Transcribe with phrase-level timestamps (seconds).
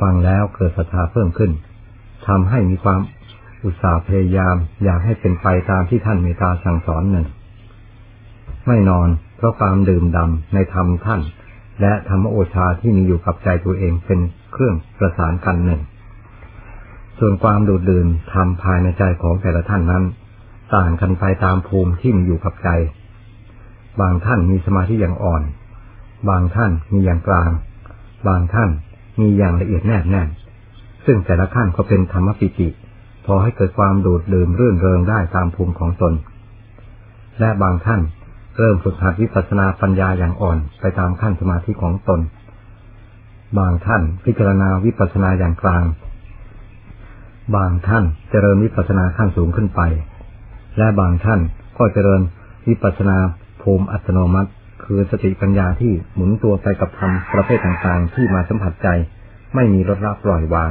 [0.00, 1.50] ฟังแล้วเกิดศรัทธาเพิ่มขึ้น
[2.26, 3.00] ทำให้มีความ
[3.64, 7.26] อุตสาห์พยายามอยากให้เป็นไปตามที่ท่านเมตตาสั่งสอนหนึ่ง
[8.66, 11.20] ไม่นอนเพราะความดื่มดำในธรรมท่าน
[11.80, 14.20] และธรรมโอชาที่มีอยู่กับใจตัวเองเป็น
[14.52, 15.80] เครื่องประสานกันหนึ่ง
[17.18, 20.04] ส่วนความดูดดื่มทำภายในใจของแต่ละท่านนั้น
[20.74, 22.70] ต่างกันไปตามภูมิที่มีอยู่กับใจ
[24.00, 25.42] บางท่านมีสมาธิอย่างอ่อน
[26.28, 27.50] บางท่านมีอย่างกลาง
[28.28, 28.70] บางท่าน
[29.20, 30.28] มีอย่างละเอียดแนบแน่น
[31.06, 32.68] ซึ่งแต่ละขั้นก็เป็นธรรมปิติ
[33.26, 36.14] พอให้เกิดความดูดดื่มรื่นเริงได้ตามภูมิของตน
[37.40, 38.00] และบางท่าน
[38.58, 42.20] เริ่มฝึกหัดวิปัสสนาปัญญาอย่างอ่อนไปตามขั้นสมาธิของตน
[43.58, 45.84] บางท่านพิจารณาวิปัสสนาอย่างกลาง
[47.56, 49.80] บางท่านเจริญวิปัสสนาขั้นสูงขึ้นไป
[50.78, 51.40] และบางท่าน
[51.78, 52.20] ก็เจริญ
[52.68, 53.16] วิปัสสนา
[53.62, 54.50] ภูมิอัตโนมัติ
[54.84, 58.88] คือสติปัญญาที่หมุนตัวไปกับธรรมประเภทต่างๆ ที่มาสัมผัสใจ
[59.54, 60.70] ไม่มีรถรับปล่อยวาง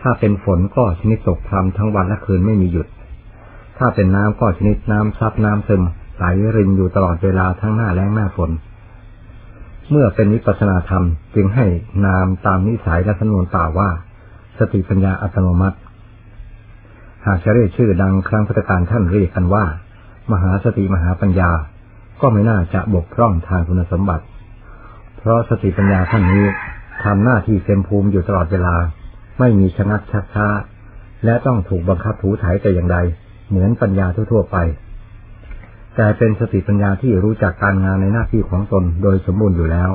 [0.00, 2.86] ถ้าเป็นฝนก็ชนิดตกพรำทั้งวันและคืนไม่มีหยุด
[3.78, 5.82] ถ้าเป็นน้ำก็ชนิดน้ำซับน้ำซึม
[6.16, 6.24] ไหล
[6.56, 8.50] รินอยู่ตลอดเวลาทั้งหน้าแล้งหน้าฝน
[9.90, 11.66] เมื่อเป็นวิปัสนาธรรมจึงให้
[12.06, 13.90] นามตามนิสัยและสนวนป่าว่า
[14.58, 15.78] สติปัญญาอัตโนมัติ
[17.26, 19.64] หากจะเรียกชื่อดังครั้งพุทธการท่านเรียกกันว่า
[20.32, 21.50] มหาสติมหาปัญญา
[22.20, 24.24] ก็ไม่น่าจะบกพร่องทางคุณสมบัติ
[25.18, 26.44] เพราะสติปัญญาท่านนี้
[27.04, 28.76] ทำหน้าที่เต็มภูมิอยู่ตลอดเวลา
[29.38, 30.46] ไม่มีชะงักชักช้า
[31.24, 32.98] และต้องถูกบังคับถูถ่ายแต่อย่างใด
[33.48, 34.56] เหมือนปัญญาทั่วๆไป
[35.96, 39.90] แต่เป็นสติปัญญาที่รู้จักการงานในหน้าที่ของตนโดยสมบูรณ์อยู่แล้ว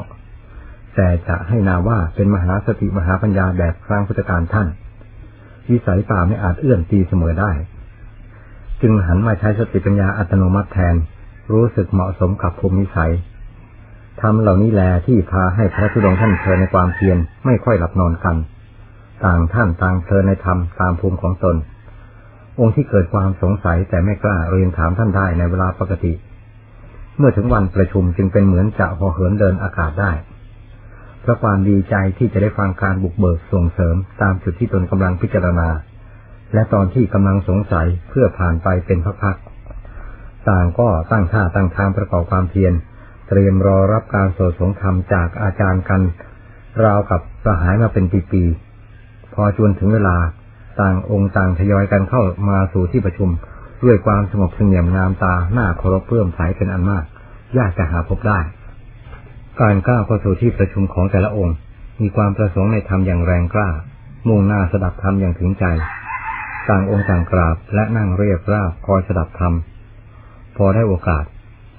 [0.95, 4.67] แต่จะให้นาว่าเป็นมหาสติมหาปัญญาแบบครั้งพุทธการท่าน
[5.69, 7.52] วิสัยป่าไม่อาจเอื้อมตีเสมอได้
[8.81, 10.95] จึงหันมาใช้สติปัญญาอัตโนมัติแทน
[11.53, 13.13] รู้สึกเหมาะสมกับภูมิสัย
[14.21, 18.35] ทำเหล่านี้แลที่พาให้พระธุดงท่านเพลินในความเพียรไม่ค่อยหลับนอนกัน
[19.25, 21.55] ต่างท่านต่างเพลินในธรรมตามภูมิของตน
[22.59, 26.14] องค์ที่เกิดความสงสัยแต่ไม่กล้าเรียนถามท่านได้ในเวลาปกติ
[27.17, 30.11] เมื่อถึงวันประชุมจึงเป็นเหมือนจะพอเหินเดินอากาศได้
[31.21, 35.70] เพราะความดีใจที่จะได้ฟังการบุกเบิกส่งเสริมตามจุดที่ตนกำลังพิจารณา
[36.53, 39.51] และตอนที่กำลังสงสัยเพื่อผ่านไปเป็นพักๆ
[40.49, 42.73] ต่างก็ตั้งท่าตั้งทางประกอบความเพียร
[43.27, 46.02] เตรียมรอรับการโสดสงคำจากอาจารย์กัน
[46.83, 50.17] ราวกับสหายมาเป็นปีๆพอจวนถึงเวลา
[50.79, 53.29] ต่างองค์ต่างทยอยกันเข้ามาสู่ที่ประชุม
[53.83, 57.05] ด้วยความสงบเสงี่ยมงามตาหน้าเคารพเพื่อมใสเป็นอันมาก
[57.58, 58.39] ยากจะหาพบได้
[59.61, 61.55] การก้าวเข้าสู่ที่ประชุมของแต่ละองค์
[62.02, 63.69] มีความประสงค์ในธรรมอย่างแรงกล้า
[64.27, 65.65] มุ่งหน้าสดับธรรมอย่างถึงใจ
[66.69, 69.53] ต่างองค์ต่างกราบและนั่งเรียบราบคอยสดับธรรม
[70.58, 71.23] พอได้โอกาส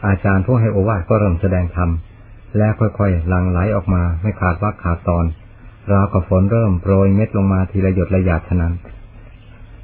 [0.07, 1.91] อาจารย์ผู้ให้โอวาทก็เริ่มแสดงธรรม
[2.57, 5.25] และค่อยๆหลั่งไหลออกมาไม่ขาดวักขาดตอน
[5.93, 8.75] ราวกับฝนเริ่มโปรยเม็ดลงมาทีละหยดละหยาดเท่านั้น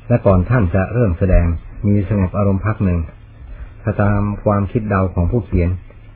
[0.09, 1.47] และก่อนท่านจะเริ่มแสดง
[1.87, 3.01] มีสงบอารมณ์พักหนึ่ง
[3.83, 5.71] ถ้าตามความคิดเดาของผู้เขียน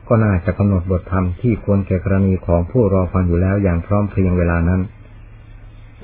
[0.07, 4.81] ก็น่าจะกำหนดบทธรรมที่ควรแก่กรณีของผู้รอฟังอยู่แล้วอย่างพร้อมเพรียงเวลานั้น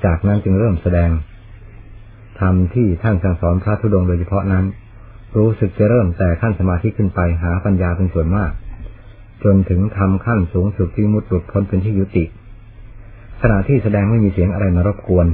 [0.04, 1.10] จากนั้นจึงเริ่มแสดง
[2.40, 4.64] ธรรมที่ท่านสั่งสอนพระธุดงโดยเฉพาะนั้น
[5.36, 8.52] รู้สึกจะเริ่มแต่ขั้นสมาธิขึ้นไปหาปัญญาเป็นส่วนมาก
[9.44, 12.24] จนถึงทำขั้นสูงสุดที่มุดหลุดพ้นเป็นที่ยุติ
[13.42, 15.26] ขณะที่แสดงไม่มีเสียงอะไรมารบกวน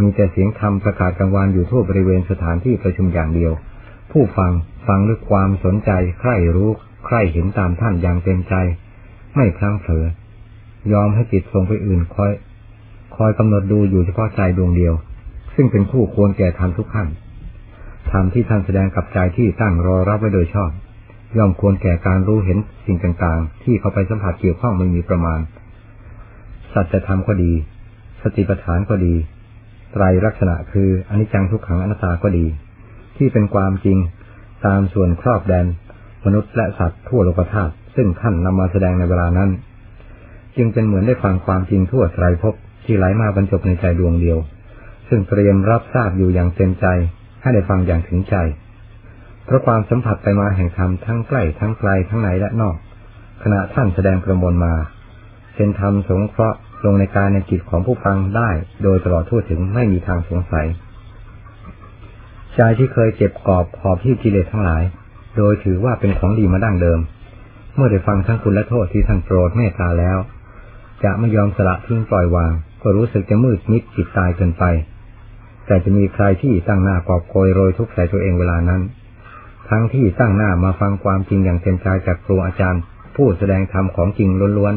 [0.00, 3.52] มีแต่เสียงธรรมประกาศกลางวานอยู่ทั่วบริเวณสถานที่ประชุมอย่างเดียว
[4.12, 4.52] ผู้ฟัง
[4.86, 5.90] ฟังด้วยความสนใจ
[6.20, 6.70] ใคร่รู้
[7.06, 8.54] ใคร่เห็นตามท่านอย่างเต็มใจ
[9.34, 10.04] ไม่พลั้งเผลอ
[10.92, 12.32] ยอมให้จิตทรงไปอื่นคอย
[13.16, 14.94] คอยกำหนดดูอยู่เฉพาะใจดวงเดียว
[15.54, 17.08] ซึ่งเป็นคู่ควรแก่ธรรมทุกขั้น
[18.10, 20.70] ธรรมที่ท่านแสดงกับใจที่ตั้งรอรับไว้โดยชอบ
[21.36, 25.40] ย่อมควรแก่การรู้เห็นสิ่งต่างๆ ที่เขาไปสัมผัสเกี่ยวข้องไม่มีประมาณ
[26.72, 27.52] สัจธรรมก็ดี
[28.22, 29.14] สติปัฏฐานก็ดี
[29.92, 32.46] ไตรลักษณะคืออนิจจังทุกขังอนัตตาก็ดี
[33.16, 33.98] ที่เป็นความจริง
[34.66, 35.66] ตามส่วนครอบแดน
[36.24, 39.50] มนุษย์และสัตว์ทั่วโลกธาตุซึ่งท่านนำมาแสดงในเวลานั้น
[40.56, 42.54] จึงเป็นเหมือนได้ฟังความจริงทั่วไตรภพ
[42.84, 44.38] ที่ไหลมาบรรจบในใจดวงเดียว
[45.08, 46.86] ซึ่งเตรียมรับทราบอยู่อย่างเต็มใจ
[47.44, 48.36] ให้ได้ฟังอย่างถึงใจ
[49.44, 52.76] เพราะความสัมผัสไปมาแห่งธรรมทั้งใกล้ทั้งไกลทั้งในและนอก
[53.42, 54.74] ขณะท่านแสดงประมวลมา
[55.56, 58.50] เป็นธรรมสงเคราะห์ลงในการในจิตของผู้ฟังได้
[58.82, 60.66] โดยตลอดทั่วถึงไม่มีทางสงสัย
[62.56, 64.82] ใจที่เคยเจ็บกอบหอบที่กิเลสทั้งหลาย
[65.36, 67.00] โดยถือว่าเป็นของดีมาดั้งเดิม
[67.74, 70.18] เมื่อได้ฟังทั้งคุณและโทษที่ท่านโปรดเมตตาแล้ว
[71.04, 72.52] จะไม่ยอมสละทิ้งปล่อยวาง
[72.82, 74.64] ก็รู้สึกจะมืดมิดจิตตายเกินไป
[75.66, 78.82] แต่จะมีใครที่ตั้งหน้ากอบโกยโรยทุกข์ใส่ตัวเองเวลานั้น
[79.70, 82.82] ทั้งที่ตั้งหน้ามาฟังความจริงอย่างเต็มใจจากครูอาจารย์
[83.16, 84.74] ผู้แสดงธรรมของจริงล้วน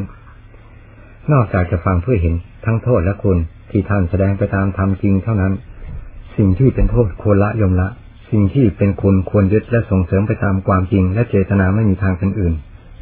[0.64, 2.36] ๆ นอกจากจะฟังเพื่อเห็น
[2.66, 3.38] ทั้งโทษและคุณ
[3.72, 5.54] ที่ท่านแสดงไปตามธรรมจริงเท่านั้น
[6.38, 7.88] สิ่งที่เป็นโทษควรละยมละ
[8.32, 12.54] สิ่งที่เป็นคุณควรยึดและส่งเสริมไปตามความจริง และเจตนาไม่มีทางเป็นอื่น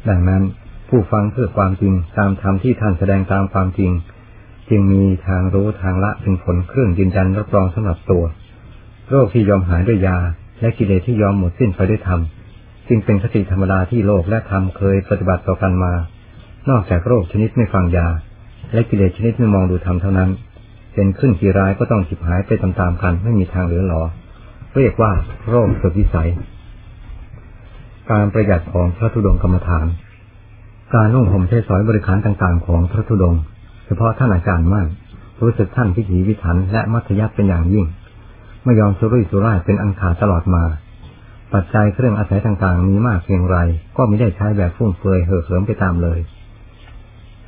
[0.08, 0.42] ดังนั้น
[0.88, 3.90] ผู้ฟังเพื่อความจริงตามธรรมที่ท่านแสดงตามความจริง
[4.70, 8.24] จึงมีทางรู้ทางละเป็นผลเครื่องยืนยันรับรองสำหรับตัว
[9.10, 10.16] โรคที่ยอมหายด้วยยา
[10.60, 12.20] และกิเลสที่ยอมหมดสิ้นไปด้วยธรรม
[12.88, 15.92] จึงเป็นคติธรรมดาที่โลกและธรรมเคยปฏิบัติต่อกันมา
[16.70, 18.08] นอกจากโรคชนิดไม่ฟังยา
[18.72, 20.30] และกิเลสชนิดไม่มองดูธรรมเท่านั้น
[20.94, 24.02] เป็นขึ้นกี่รายก็ต้องฉิบหายไปตามๆกันไม่มีทางเหลือหลอ
[24.76, 25.12] เรียกว่า
[25.48, 26.30] โรคสุดวิสัย
[28.10, 29.86] การประหยัดของพระธุดงกรรมฐาน
[30.94, 33.34] การนุ่งห่มใช้สอยบริการต่างๆ ของพระธุดง
[33.86, 34.86] เฉพาะท่านอาจารย์มั่น
[35.42, 37.86] รู้สึกท่านพิถีพิถันและมัธยัติเป็นอย่างยิ่ง
[38.64, 40.64] ไม่ยอมสุรุ่ยสุร่ายเป็นอังคาตลอดมา
[41.54, 43.56] ปัจจัยเครื่องอาศัยต่างๆ มีมากเพียงไร
[43.96, 46.18] ก็ไม่ได้ใช้แบบฟุ่มเฟือยเห่อเหิมไปตามเลย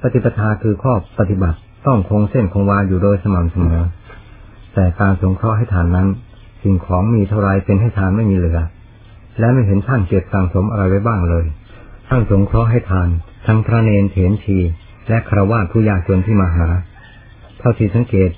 [0.03, 3.83] ปฏิปทาคือข้อปฏิบัติต้องคงเส้นคงวาอยู่โดยสม่ำเสมอ
[4.75, 6.09] แต่การสงเคราะห์ให้ทานนั้น
[6.63, 8.61] สิ่งของมีเท่าไรเป็นให้ทานไม่มีเหลือ
[9.39, 11.45] และไม่เห็นท่านเก็บสังสมอะไรไว้บ้างเลย
[12.09, 13.09] ท่านสงเคราะห์ให้ทาน
[13.47, 14.59] ทั้งพระเนนเถนชี
[15.09, 16.69] และครวญผู้ยากจนที่มาหา
[17.59, 18.31] เท่าที่สังเกต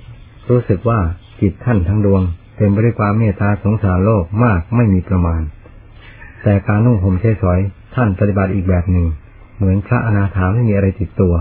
[0.50, 1.00] รู้สึกว่า
[1.40, 2.22] จิตท่านทั้งดวง
[2.56, 5.42] เต็มไปด้วยความเมตตาสงสารโลกมากไม่มีประมาณ
[6.42, 7.60] แต่การนุ่งห่มใช้สอย
[7.94, 9.06] ท่านปฏิบัติอีกแบบหนึ่ง
[9.56, 11.34] เหมือนพระอนาถาไม่มีอะไรติดตัว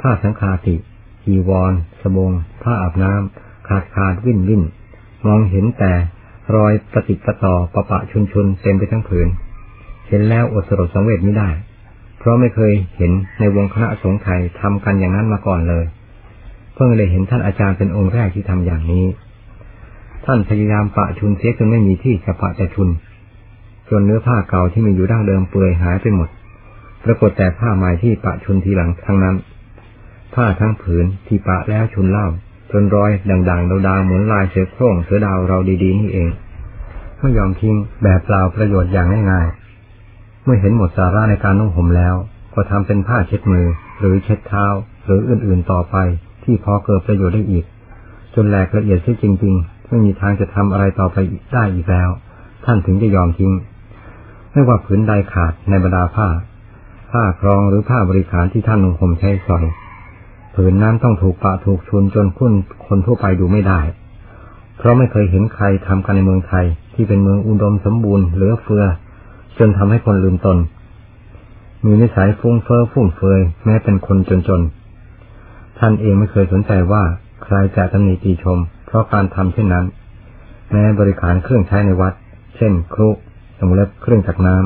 [0.00, 0.76] ผ้าสังฆาติ
[1.24, 1.72] จีวร
[2.02, 2.30] สบง
[2.62, 4.62] ผ้าอาบน้ำขาดขาดวิ่นวิ่น
[5.26, 5.92] มองเห็นแต่
[6.54, 9.28] รอยปฏิปต่อประปะชุนชุนเต็มไปทั้งผืน
[10.08, 11.48] เห็นแล้วอดสลดสังเวชไม่ได้
[12.24, 15.84] เพราะไม่เคยเห็นในวงคณะสงฆ์ไทยทำกันอย่างนั้นมาก่อนเลย
[16.74, 19.06] เพิ่งได้เห็นท่านอาจารย์เป็นองค์แรกที่ทำอย่างนี้
[20.24, 22.88] ท่านพยายามปะชุนเสียจนไม่มีที่จะปะจะชุน
[23.90, 26.28] จนเนื้อผ้าเก่าที่มีอยู่ดั้งเดิมเปื่อยหายไปหมด
[27.04, 29.36] ปรากฏแต่ผ้าใหม่ที่ปะชุนทีหลังทั้งนั้น
[30.34, 32.26] ผ้าทั้งผืนที่ปะแล้วชุนเล่า
[32.72, 36.28] จนรอยด่างๆดาวๆเหมือนลายเสือโคร่งเสือดาวเราดีๆนี่เอง
[37.18, 39.63] ไม่ยอมทิ้งแบบเปล่าประโยชน์อย่างง่ายๆ
[40.44, 42.14] เมื่อเห็นหมดสาระในการนุ่งห่มแล้ว
[42.54, 43.66] ก็ทำเป็นผ้าเช็ดมือ
[43.98, 44.66] หรือเช็ดเท้า
[45.04, 45.96] หรืออื่นๆต่อไป
[46.44, 47.64] ที่พอเกิดประโยชน์ได้อีก
[48.34, 51.16] จนแหลกละเอียดเสียจริง ๆ ไม่มีทางจะทำอะไรต่อไป
[51.54, 52.10] ได้อีกแล้ว
[52.64, 53.52] ท่านถึงจะยอมทิ้ง
[54.52, 56.28] ไม่ว่าผืนใดขาดในบรรดาผ้า
[57.10, 59.64] ผ้าครองหรือผ้าบริการที่ท่านนุ่งห่มใช้สอย
[60.54, 62.52] ผืนนั้นต้องถูกปะถูกชุนจนคุ้น
[62.86, 63.80] คนทั่วไปดูไม่ได้
[64.76, 66.64] เพราะไม่เคยเห็นใครทำกันในเมืองไทย
[66.94, 68.84] ที่เป็นเมืองอุดมสมบูรณ์เหลือเฟือ
[69.58, 70.58] จนทำให้คนลืมตน
[71.84, 74.18] มีนิสัยฟุ้งเฟ้อฟุ่มเฟือยแม้เป็นคน
[74.48, 77.02] จนๆ ท่านเองไม่เคยสนใจว่า
[77.44, 79.84] ใครจะตำหนิตีชม เพราะการทำเช่นนั้น
[80.70, 82.14] แม้บริการเครื่องใช้ในวัด
[82.56, 83.08] เช่น ครุ
[83.58, 84.56] สมุเล็บเครื่องจักน้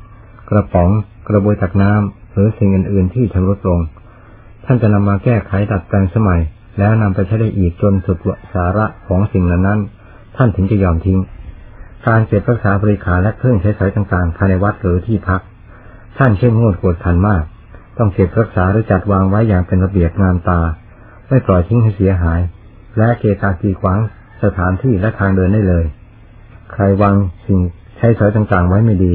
[0.00, 0.88] ำกระป๋อง
[1.28, 3.80] กระบวยจักน้ำหรือสิ่งอื่น ๆ ที่ชำรุดลง
[4.64, 6.40] ท่านจะนำมาแก้ไขดัดแปลงสมัย
[6.78, 8.18] แล้วนำไปใช้ได้อีกจนสุด
[8.52, 9.80] สาระของสิ่งนั้นนั้น
[10.36, 11.18] ท่านถึงจะยอมทิ้ง
[12.06, 15.40] การเก็บรักษาบริการและเครื่องใช้สอยต่างๆ ภายในวัดหรือที่พัก
[16.18, 17.42] ท่านเข้มงวดกวดขันมาก
[17.98, 20.60] ต้องเก็บรักษาหรือจัดวางไว้อย่างเป็นระเบียบงามตา
[21.28, 22.40] ไม่ปล่อยทิ้งให้เสียหาย
[22.98, 23.98] และเกตากีขวาง
[24.42, 25.84] สถานที่และทางเดินได้เลย
[26.72, 27.14] ใครวาง
[27.46, 27.60] สิ่ง
[27.96, 29.14] ใช้สอยต่างๆ ไว้ไม่ดี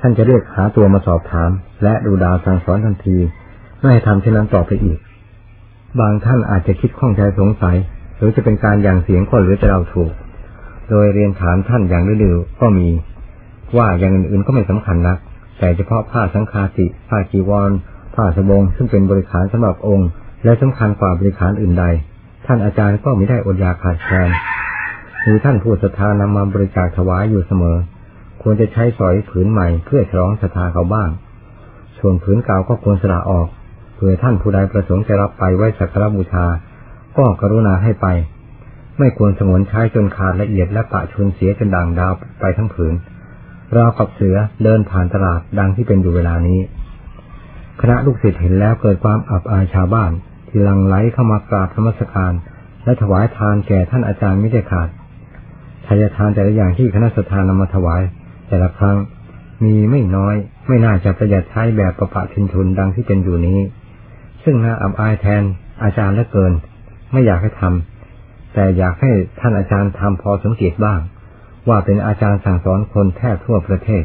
[0.00, 1.50] ท่านจะเรียกหาตัวมาสอบถาม
[1.82, 3.16] และดูดาวสั่งสอนทันที
[3.78, 4.98] ไม่ให้ทำเช่นนั้นต่อไปอีก
[6.00, 7.76] บางท่านอาจจะคิดข้องใจสงสัย
[8.16, 10.12] หรือจะเป็นการอย่างเสียงคนหรือจะเราถูก
[10.90, 12.88] โดยเรียนถามท่านอย่างดื้อๆก็มี
[13.76, 15.18] ว่าอย่างอื่นๆก็ไม่สำคัญนัก
[15.58, 17.70] แต่เฉพาะผ้าสังฆาติผ้าจีวร
[18.14, 20.08] ผ้าสบง ซึ่งเป็นบริขารสำหรับองค์
[20.44, 21.84] และสำคัญกว่าบริขารอื่นใด
[22.46, 24.28] ท่านอาจารย์ก็ไม่ได้อดอยากขาดแคลน
[25.22, 27.76] หรือท่านผู้ศรัทธานำมาบริจาคถวายอยู่เสมอ
[28.42, 31.10] ควรจะใช้สอยผืนใหม่เพื่อฉลองศรัทธาเขาบ้าง
[31.98, 33.48] ส่วนผืนเก่าก็ควรสละออก
[33.96, 36.46] เพื่อท่านผู้ใดประสงค์จะรับไปไว้สักการบูชา
[37.18, 38.06] ก็กรุณาให้ไป
[38.98, 42.94] ไม่ควรสงวนใช้จนขาดละเอียดและปะชุนเสียจนด่างดาวไปทั้งผืน
[43.76, 46.60] ราวกับเสือเดินผ่านตลาดดังที่เป็นอยู่เวลานี้
[47.80, 50.12] คณะลูกศิษย์เห็นแล้วเกิดความอับอายชาวบ้าน
[50.48, 52.32] ที่ลังไหลเข้ามากราบธรรมสการ
[52.84, 54.88] และถวายทานแก่ท่านอาจารย์ไม่ได้ขาด
[55.86, 58.02] ทายทานแต่ละอย่างที่คณะสัตยานนำมาถวาย
[58.48, 58.96] แต่ละครั้ง
[59.64, 60.34] มีไม่น้อย
[60.68, 63.58] ไม่น่าจะประหยัดใช้แบบประปะชินทุนดังที่เป็นอยู่นี้
[64.44, 65.42] ซึ่งน่าอับอายแทน
[65.82, 66.52] อาจารย์และเกิน
[67.12, 67.97] ไม่อยากให้ทำ
[68.54, 71.00] แต่อยากให้ท่านอาจารย์ทำพอสังเกตบ้าง
[71.68, 74.04] ว่าเป็นอาจารย์สั่งสอนคนแทบทั่วประเทศ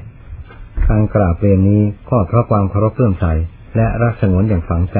[0.87, 3.25] การกราบเรียนนี้ก็เพราะความเคารพเลื่อมใส
[3.75, 4.99] และรักสงวนอย่างฝังใจ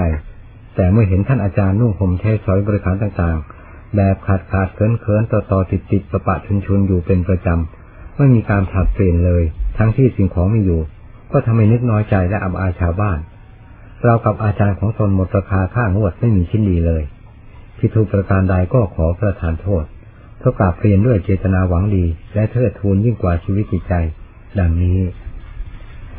[0.76, 9.44] แต่เมื่อเห็นท่านอาจารย์นุ่งห่มใช้สอยบริการต่างๆ แบบขาดขาดเคินเคินต่อต่อติดติดประปะชุนชุนอยู่เป็นประจำไม่มีการผลัดเปลี่ยนเลย
[9.78, 10.82] ทั้งที่สิ่งของมีอยู่
[11.32, 13.20] ก็ทำให้นึกน้อยใจและอับอายชาวบ้าน
[14.04, 17.04] เรากับอาจารย์ของตนหมดราคาค่างวดไม่มีชิ้นดีเลย
[17.84, 19.84] ผิดถูกประการใดก็ขอประทานโทษ
[20.40, 23.94] เท่ากราบเรียนด้วยเจตนาหวังดี และเทิดทูนยิ่งกว่าชีวิตจิตใจ
[24.60, 25.00] ดังนี้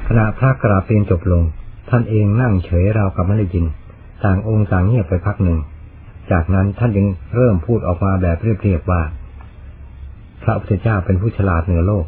[0.06, 1.42] ขณะพระกราบเรียนจบลง
[1.90, 3.64] ท่านเองนั่งเฉยราวกับไม่ได้ยิน
[4.25, 5.59] ต่างองค์ต่างเงียบไปพักหนึ่ง
[6.30, 7.06] จากนั้นท่านจึง
[7.37, 9.02] เริ่มพูดออกมาแบบเรียบๆว่า
[10.42, 12.06] พระพุทธเจ้าเป็นผู้ฉลาดเหนือโลก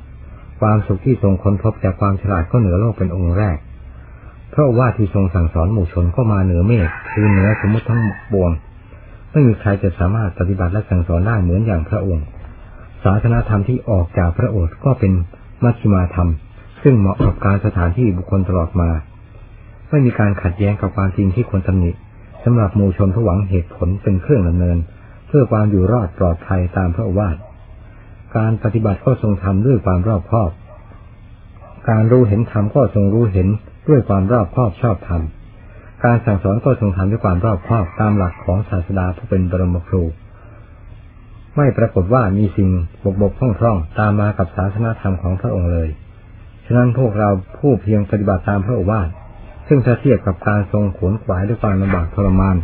[0.61, 3.59] ความสุขที่ทรงค้นพบจากความฉลาดก็เหนือโลกเป็นองค์แรก
[4.51, 8.01] เพราะว่าที่ทรงสั่งสอนหมู่ชนก็มาเหนือเมฆคือเหนือสมมติทั้ง
[8.33, 8.51] ปวง
[9.37, 12.27] ไม่มีใครจะสามารถปฏิบัติและสั่งสอนได้เหมือนอย่างพระองค์
[13.05, 15.13] ศาสนาธรรมที่ออกจากพระโอษฐ์ก็เป็น
[15.65, 16.29] มัชฌิมาธรรม
[16.83, 18.91] ซึ่งเหมาะกับการสถานที่บุคคลตลอดมา
[19.91, 21.91] ไม่มีการขัดแย้งกับความจริงที่ควรตำหนิ
[22.45, 24.79] สำหรับมูชนผู้หวังเหตุผลเป็นเครื่องดำเนิน
[25.29, 27.37] เพื่อความอยู่รอดปลอดภัยตามพระวาท
[28.37, 30.51] การปฏิบัติก็ทรงทำด้วยความรอบคอบ
[31.91, 33.49] การรู้เห็นธรรมก็ทรงรู้เห็น
[33.89, 35.23] ด้วยความรอบคอบชอบธรรม
[36.05, 40.03] การสั่งสอนก็ทรงทำด้วยความรอบคอบตามหลักของศาสดาผู้เป็นบรมครู
[41.57, 42.69] ไม่ปรากฏว่ามีสิ่ง
[43.05, 45.89] บกบกพร่องพร่องตามมากับศาสนาธรรมของพระองค์เลย
[46.67, 49.09] ฉะนั้นพวกเราผู้เพียงปฏิบัติตามพระโอวาท
[49.69, 52.57] ซึ่งถ้าเทียบกับการทรงขวนขวายด้วยความลำบากทรมาน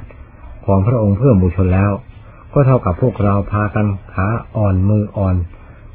[0.67, 1.91] ของพระองค์เพื่อบูชนแล้ว
[2.53, 5.37] ก็เท่ากับพวกเราพากันขาอ่อนมืออ่อน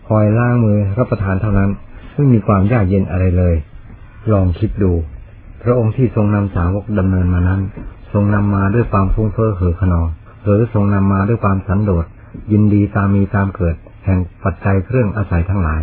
[0.08, 1.70] คอยล้างมือรับประทานเท่านั้น
[2.14, 3.56] ไม่มีความยากเย็นอะไรเลย
[4.32, 4.94] ลองคิดดู
[5.64, 7.62] พระองค์ที่ทรงนำสาวกดำเนินมานั้น
[8.14, 10.08] ทรงนำมาด้วยความฟุ้งเฟ้อเห่อขนอง
[10.44, 12.06] หรือทรงนำมาด้วยความสันโดษ
[12.52, 15.82] ยินดีตามมีตามเกิด แห่งปัจจัยเครื่องอาศัยทั้งหลาย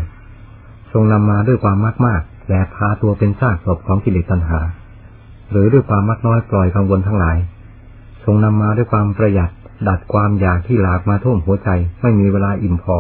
[0.93, 4.61] ทรงนำมาด้วยความมากมากและพาตัวเป็นซากศพของกิเลสตัณหา
[5.51, 7.37] หรือด้วยความมักน้อยปล่อยกังวลทั้งหลาย
[8.25, 9.51] ทรงนำมาด้วยความประหยัด
[9.89, 11.69] ดัดความอยากที่หลากมาท่วมหัวใจ
[12.03, 12.97] ไม่มีเวลาอิ่มพอ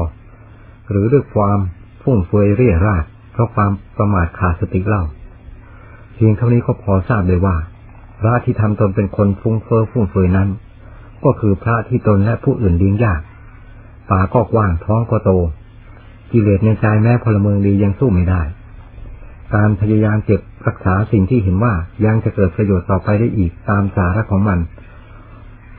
[0.91, 1.59] หรือด้วยความ
[2.03, 5.03] ฟุ่มเฟือยเรี่ยราดเพราะความประมาทขาดสติเล่า
[6.15, 7.57] เพียงเท่านี้ก็พอทราบเลยว่า
[8.21, 10.49] พระที่ทำตนเป็นคนฟุ้งเฟ้อฟุ่มเฟือยนั้น
[11.25, 13.21] ก็คือพระที่ตนและผู้อื่นเลี้ยงยาก
[14.11, 15.31] ปาก็กว้างท้องก็โต
[16.33, 18.43] กิเลสในใจแม้พลเมืองดียังสู้ไม่ได้
[19.55, 21.73] การพยายามเก็บรักษาสิ่งที่เห็นว่า
[22.05, 24.59] ยังจะเกิดประโยชน์ต่อไปได้อีกตามสาระของมัน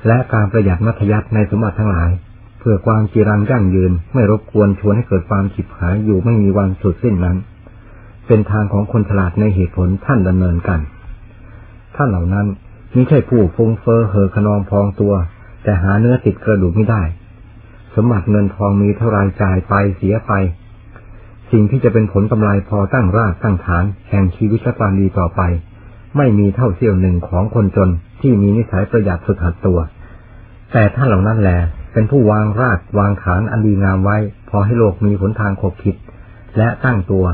[0.08, 2.10] และการประหยัดมัธยัติในสมบัติทั้งหลาย
[2.60, 7.38] เพื่อความจีรังยั่งยืนไม่รบกวนชวนให้เกิดความฉิบหายอยู่ไม่มีวันสุดสิ้นนั้น
[8.28, 10.80] เป็นทางของคนฉลาดในเหตุผลท่านดำเนินกัน
[11.96, 12.48] ท่านเหล่านั้น
[12.94, 15.14] ไม่ใช่ผู้ฟุ้งเฟอ้อเหอขนองพองตัว
[15.64, 17.04] แต่หาเนื้อติดกระดูกไม่ได้
[17.96, 20.32] สมบัติเงินทองมีเท่าไรจ่ายไปเสียไป
[21.52, 25.42] สิ่งที่จะเป็นผลกำไรพอตั้งรากตั้งฐานแห่งชีวิตและความดีต่อไป
[26.18, 27.90] ไม่มีเท่าเสี้ยวหนึ่งของคนจน
[28.22, 29.80] ที่มีนิสัยประหยัดสุดหัดตัว
[30.72, 31.60] แต่ท่านเหล่านั้นแหละ
[31.94, 34.18] เป็นผู้วางรากวางฐานอันดีงามไว้
[34.50, 35.96] พอให้โลกมีหนทางขบคิด
[36.58, 37.26] และตั้งตัว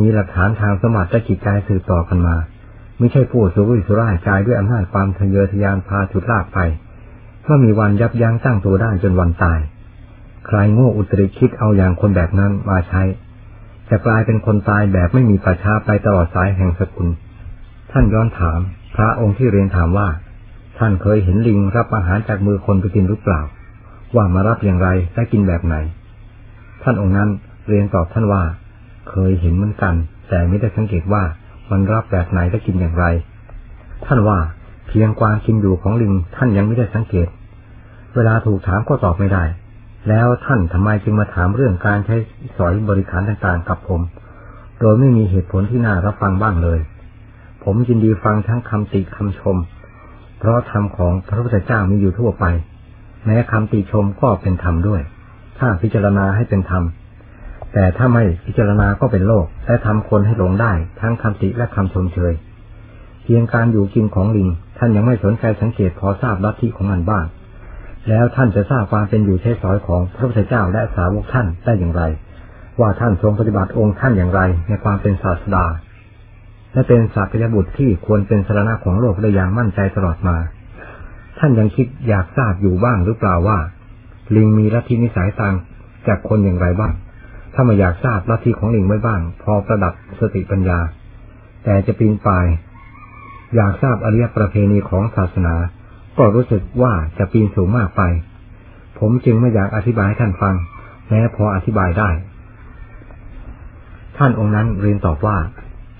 [0.00, 2.36] มีหลักฐานทางสมัติจิตใจสืบต่อกันมา
[2.98, 6.58] ไม่ใช่ผู้สุรุ่ยสุร่ายกายด้วยอำนาจความทะเยอทะยานพาถุดลากไป
[7.42, 9.60] เมื่อมีวันยับยั้งตั้งตัวได้จนวันตาย
[10.46, 13.02] ใครโง่อุตริคิดเอาอย่างคนแบบนั้นมาใช้
[13.90, 17.08] จะกลายเป็นคนตายแบบไม่มีประชาไปตลอดสายแห่งสกุล
[17.92, 18.60] ท่านย้อนถาม
[18.96, 20.08] พระองค์ที่เรียนถามว่า
[20.78, 23.40] ท่านเคยเห็นลิงรับอาหารจากมือคนไปกินหรือเปล่า
[24.16, 25.76] ว่ามารับอย่างไรและกินแบบไหน
[26.82, 27.28] ท่านองค์นั้น
[27.68, 28.42] เรียนตอบท่านว่า
[29.10, 29.94] เคยเห็นเหมือนกัน
[30.28, 31.22] แต่ไม่ได้สังเกตว่า
[31.70, 33.04] มันรับแบบไหนและกินอย่างไร
[34.06, 34.38] ท่านว่า
[34.88, 37.28] เพียงความกินอยู่ของลิงท่านยังไม่ได้สังเกต
[38.14, 39.44] เวลาถูกถามก็ตอบไม่ได้
[40.08, 42.16] แล้วท่านทำไมจึงมาถามเรื่องการใช้
[42.56, 44.00] สอยบริการต่างๆกับผม
[44.80, 46.78] โดยไม่มีเหตุผลที่น่ารับฟังบ้างเลย
[47.64, 49.56] ผมยินดีฟังทั้งคำติคำชม
[50.38, 52.44] เพราะธรรมของพระพุทธเจ้ามีอยู่ทั่วไป
[53.24, 55.00] แม้คำติชมก็เป็นธรรมด้วย
[55.58, 56.82] ถ้าพิจารณาให้เป็นธรรม
[57.72, 62.32] แต่ถ้าไม่พิจารณาก็เป็นโลก และทำคนให้หลงได้ ทั้งคำติและคำชมเชย
[63.24, 67.24] เพียงการอยู่กินของลิง ท่านยังไม่สนใจสังเกตพอทราบลัทธิของมันบ้าง
[68.08, 72.02] แล้วท่านจะทราบความเป็นอยู่ใช้สอยของพระพุทธเจ้าและสาวกท่านได้อย่างไร
[72.80, 75.64] ว่าท่านทรงปฏิบัติองค์ท่านอย่างไร ในความเป็นศาสดา
[76.72, 80.36] และเป็นศาสยบุตรที่ควรเป็นสารณะของโลกได้อย่างมั่นใจตลอดมา
[81.38, 83.58] ท่านยังคิดอยากทราบอยู่บ้างหรือเปล่าว่า
[84.36, 85.54] ลิงมีลัทธินิสัยต่าง
[86.06, 86.92] จากคนอย่างไรบ้าง
[87.58, 90.78] ถ้ามาอยากทราบลัทธิของลิงไว้บ้าง พอประดับสติปัญญา
[91.64, 92.46] แต่จะปีนป่าย
[93.54, 95.54] อยากทราบอริยประเพณีของศาสนา
[96.18, 98.02] ก็รู้สึกว่าจะปีนสูงมากไป
[98.98, 100.54] ผมจึงไม่อยากอธิบายให้ท่านฟัง
[101.08, 102.10] แม้พออธิบายได้
[104.16, 105.38] ท่านองค์นั้นเรียนตอบว่า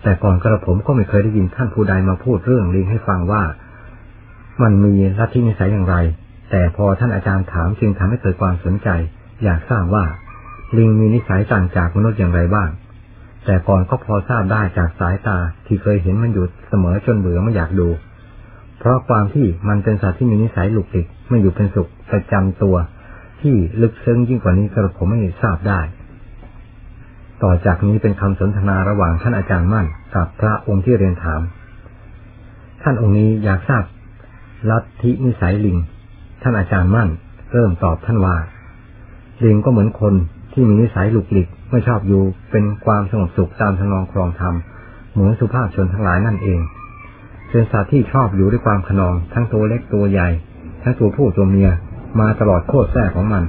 [0.02, 3.42] แต่ก่อนกระผมก็ไม่เคยได้ยินท่านผู้ใดมาพูดเรื่องลิงให้ฟังว่า
[4.62, 5.96] มันมีลัทธินิสัยอย่างไร
[6.50, 8.88] แต่พอท่านอาจารย์ถามจึงทำให้เกิดความสนใจ
[9.44, 10.04] อยากทราบว่า
[10.76, 12.68] ลิงมีนิสัยต่างจากมนุษย์อย่างไรบ้าง
[13.44, 17.88] แต่ก่อนก็พอทราบได้จากสายตาที่เคยเห็นมันอยู่เสมอจนเบื่อไม่อยากดู
[18.78, 22.76] เพราะความที่มันเป็นสัตว์ที่มีนิสัยหลุกหลิกไม่อยู่เป็นสุขประจำตัว
[23.40, 25.80] ที่ลึกซึ้งยิ่งกว่านี้กระผมไม่ทราบได้
[27.42, 31.40] ต่อจากนี้เป็นคำสนทนาระหว่างท่านอาจารย์มั่น กับพระองค์ที่เรียนถาม
[32.82, 33.82] ท่านองค์นี้อยากทราบ
[34.70, 35.78] ลัทธินิสัยลิง
[36.42, 37.08] ท่านอาจารย์มั่น
[37.52, 38.36] เริ่มตอบท่านว่า
[39.44, 40.14] ลิงก็เหมือนคน
[40.58, 44.54] ที่มีนิสัยหลุกหลิกไม่ชอบอยู่เป็นความสงบสุขตามทนองครองธรรม
[45.12, 46.60] เหมือนสุภาพชนทั้งหลายนั่นเอง
[47.50, 50.28] เป็นสัตว์ที่ชอบอยู่ด้วยความขนอง ทั้งตัวเล็กตัวใหญ่
[50.82, 51.70] ทั้งตัวผู้ตัวเมีย
[52.20, 53.44] มาตลอดโคตรแท้ของมัน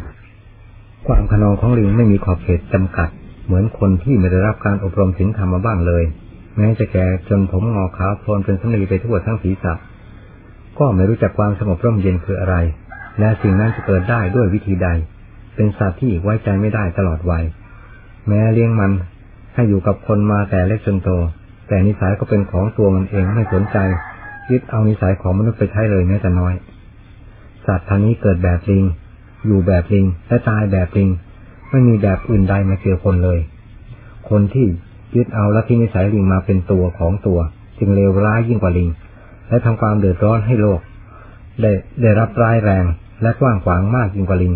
[1.07, 3.09] ความขนองของลิงไม่มีขอบเขตจำกัด
[3.45, 6.03] เหมือนคนที่ไม่ได้รับการอบรมศีลธรรมมาบ้างเลย
[6.55, 9.73] แม้จะแก่จนผมงอขาวโพลนเป็นสำลีไปทั่วทั้งศีรษะ
[10.79, 12.55] ก็ไม่รู้จักความสงบร่มเย็นคืออะไร
[13.19, 14.89] และสิ่งนั้นจะเกิดได้ด้วยวิธีใด
[15.57, 17.43] เป็นสัตว์ที่ไว้ใจไม่ได้ตลอดวัย
[18.27, 18.91] แม้เลี้ยงมัน
[19.55, 21.09] ให้อยู่กับคนมาแต่เล็กจนโต
[21.67, 23.77] แต่นิสัยก็เป็นของตัวมันเองไม่สนใจ
[24.51, 26.53] ยึดเอานิสัยของมนุษย์ไปใช้เลยแม้แต่น้อย
[27.65, 28.83] สัตว์พันนี้เกิดแบบลิง
[29.45, 31.09] อยู่แบบลิง และตายแบบลิง
[31.71, 33.39] ไม่มีแบบอื่นใดมาเกี่ยวคนเลย
[34.29, 34.67] คนที่
[35.15, 37.39] ยึดเอาและที่นิสัยลิงมาเป็นตัวของตัว
[37.79, 38.89] จึงเลวร้ายยิ่งกว่าลิง
[39.49, 40.79] และทำความเดือดร้อนให้โลก
[41.61, 41.71] ได้
[42.01, 42.85] ได้รับร้ายแรง
[43.21, 44.53] และกว้างขวางมากยิ่งกว่าลิง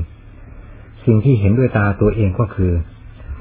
[1.05, 2.74] สิ่งที่เห็นด้วยตาตัวเองก็คือ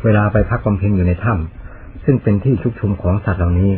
[0.05, 3.73] เวลาไปพักบำเพ็ญอยู่ในถ้ำซึ่งเป็นที่ชุกชุมของสัตว์เหล่านี้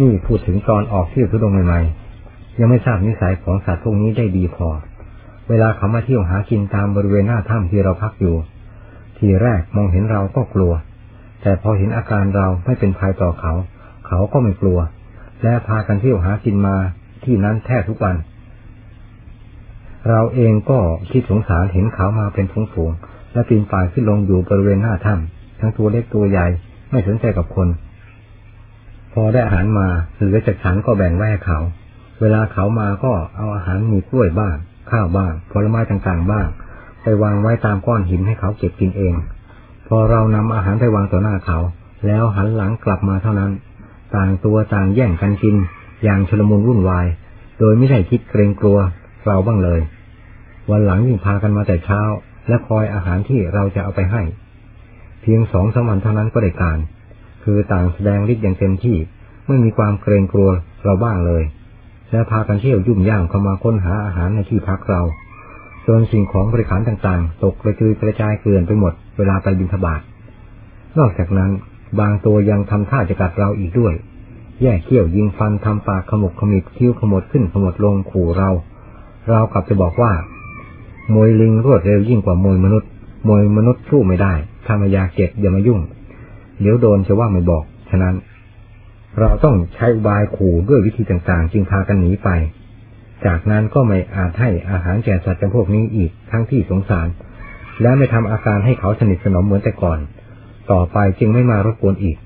[0.00, 4.68] นี่พูดถึงตอนออกเที่ยวทุดงใหม่ๆยังไม่ทราบนิสัยของสัตว์พวกนี้ได้ดีพอ
[5.48, 8.36] เวลาเขามาเที่ยวหากินตามบริเวณหน้าถ้ำที่เราพักอยู่
[9.18, 10.72] ทีแรกมองเห็นเราก็กลัว
[11.42, 13.52] แต่พอเห็นอาการเราไม่เป็นภัยต่อเขา
[14.06, 14.78] เขาก็ไม่กลัว
[15.42, 16.76] และพากันเที่ยวหากินมา
[17.24, 18.16] ที่นั้นแทบทุกวัน
[20.08, 20.78] เราเองก็
[21.10, 26.46] คิดสงสารเห็นเขามาเป็นฝูงๆและปีนป่ายขึ้นลงอยู่บริเวณหน้าถ้ำทั้งตัวเล็กตัวใหญ่
[26.90, 27.68] ไม่สนใจกับคน
[29.12, 31.58] พอได้อาหารมาเหลือจากฉันก็แบ่งไว้ให้เขา
[32.20, 34.56] เวลาเขามาก็เอาอาหารมีกล้วยบ้าง
[34.90, 36.46] ข้าวบ้าง ผลไม้ต่างๆบ้าง
[37.02, 39.14] ไปวางไว้ตามก้อนหินให้เขาเก็บกินเอง
[39.88, 41.58] พอเรานำอาหารไปวางต่อหน้าเขา
[42.06, 43.52] แล้วหันหลังกลับมาเท่านั้น
[44.16, 45.56] ต่างตัวต่างแย่งกันกิน
[46.04, 47.06] อย่างชลมุนวุ่นวาย
[47.58, 48.78] โดยไม่ได้คิดเกรงกลัว
[49.26, 49.80] เราบ้างเลย
[50.70, 52.00] วันหลังยิ่งพากันมาแต่เช้า
[52.48, 54.22] และคอยอาหารที่เราจะเอาไปให้
[55.22, 56.78] เพียงสองสามวันเท่านั้นก็ได้การ
[57.44, 58.96] คือต่างแสดงฤทธิ์อย่างเต็มที่
[59.46, 60.50] ไม่มีความเกรงกลัว
[60.84, 61.44] เราบ้างเลย
[62.10, 65.02] และพากันเที่ยวยุ่มย่างเข้ามาค้นหาอาหารในที่พักเรา
[65.86, 70.00] จนสิ่งของบริขารต่างๆ ตกกระจุยกระจายเกลื่อนไปหมดเวลาไปบินทบาท
[70.98, 71.50] นอกจากนั้น
[72.00, 73.94] บางตัวยังทำท่าจะกัดเราอีกด้วย
[74.62, 78.50] แย่เขี้ยวยิงฟันทำปากขมุกขมิบคิ้วขมวดขึ้นขมวดลงขู่เรา
[79.30, 80.12] เรากลับจะบอกว่า
[81.14, 82.90] มวยลิงรวดเร็วยิ่งกว่ามวยมนุษย์
[83.28, 84.34] มวยมนุษย์สู้ไม่ได้
[84.66, 85.80] ถ้าไม่อยากเจ็บอย่ามายุ่ง
[86.60, 88.14] เดี๋ยวโดนจะว่าไม่บอก ฉะนั้น
[89.18, 92.28] เราต้องใช้บายขู่ด้วยวิธีต่างๆ จึงพากันหนีไป
[93.26, 97.08] จากนั้นก็ไม่อาจให้อาหารแก่สัตว์จำพวกนี้อีกทั้งที่สงสาร
[97.82, 99.98] และไม่ทำอาการให้เขาสนิทสนมเหมือนแต่ก่อน
[100.72, 102.16] ต่อไปจึงไม่มารบกวนอีก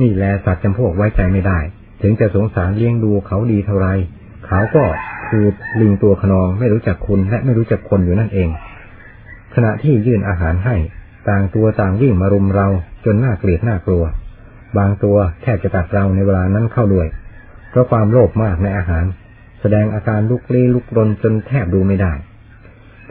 [0.00, 1.58] นี่แลสัตว์จำพวกไว้ใจไม่ได้
[2.02, 3.88] ถึงจะสงสารเลี้ยงดูเขาดีเท่าไร
[4.46, 4.84] เขาก็
[5.30, 5.44] คือ
[5.80, 8.48] ลิงตัวขนองไม่รู้จักคุณและไม่รู้จักคนอยู่นั่นเอง
[9.54, 10.76] ขณะที่ยื่นอาหารให้
[11.28, 12.66] ต่างตัวต่างวิ่งมารุมเรา
[13.04, 14.04] จนน่าเกลียดน่ากลัว
[14.78, 17.06] บางตัวแทบจะตัดเราในเวลานั้นเข้าด้วย
[17.70, 19.04] เพราะความโลภมากในอาหาร
[19.60, 22.12] แสดงอาการลุกลี้ลุกรนจนแทบดูไม่ได้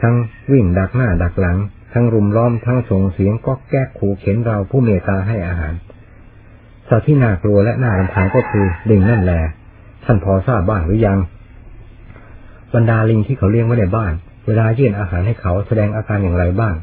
[0.02, 0.14] ทั้ง
[0.52, 1.58] วิ่งดักหน้าดักหลัง
[1.92, 5.74] ทั้งรุมล้อมทั้งส่งเสียงก็แก้ขู่เข็นเราผู้เมตตาให้อาหาร
[6.88, 9.40] สัตว์ที่น่ากลัวและน่ารำคาญก็คือลิงนั่นแหละ
[10.04, 11.18] ท่านพอทราบบ้างหรือยัง
[12.74, 14.12] บรรดาลิงที่เขาเลี้ยงไว้ในบ้าน
[14.46, 16.74] เวลายื่นอาหารให้เขาแสดงอาการอย่างไรบ้าง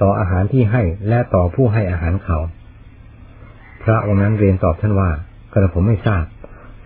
[0.00, 2.38] ต่ออาหารที่ให้และต่อผู้ให้อาหารเขา
[3.84, 5.10] พระองค์นั้นเรียนตอบท่านว่า
[5.52, 6.24] กระผมไม่ทราบ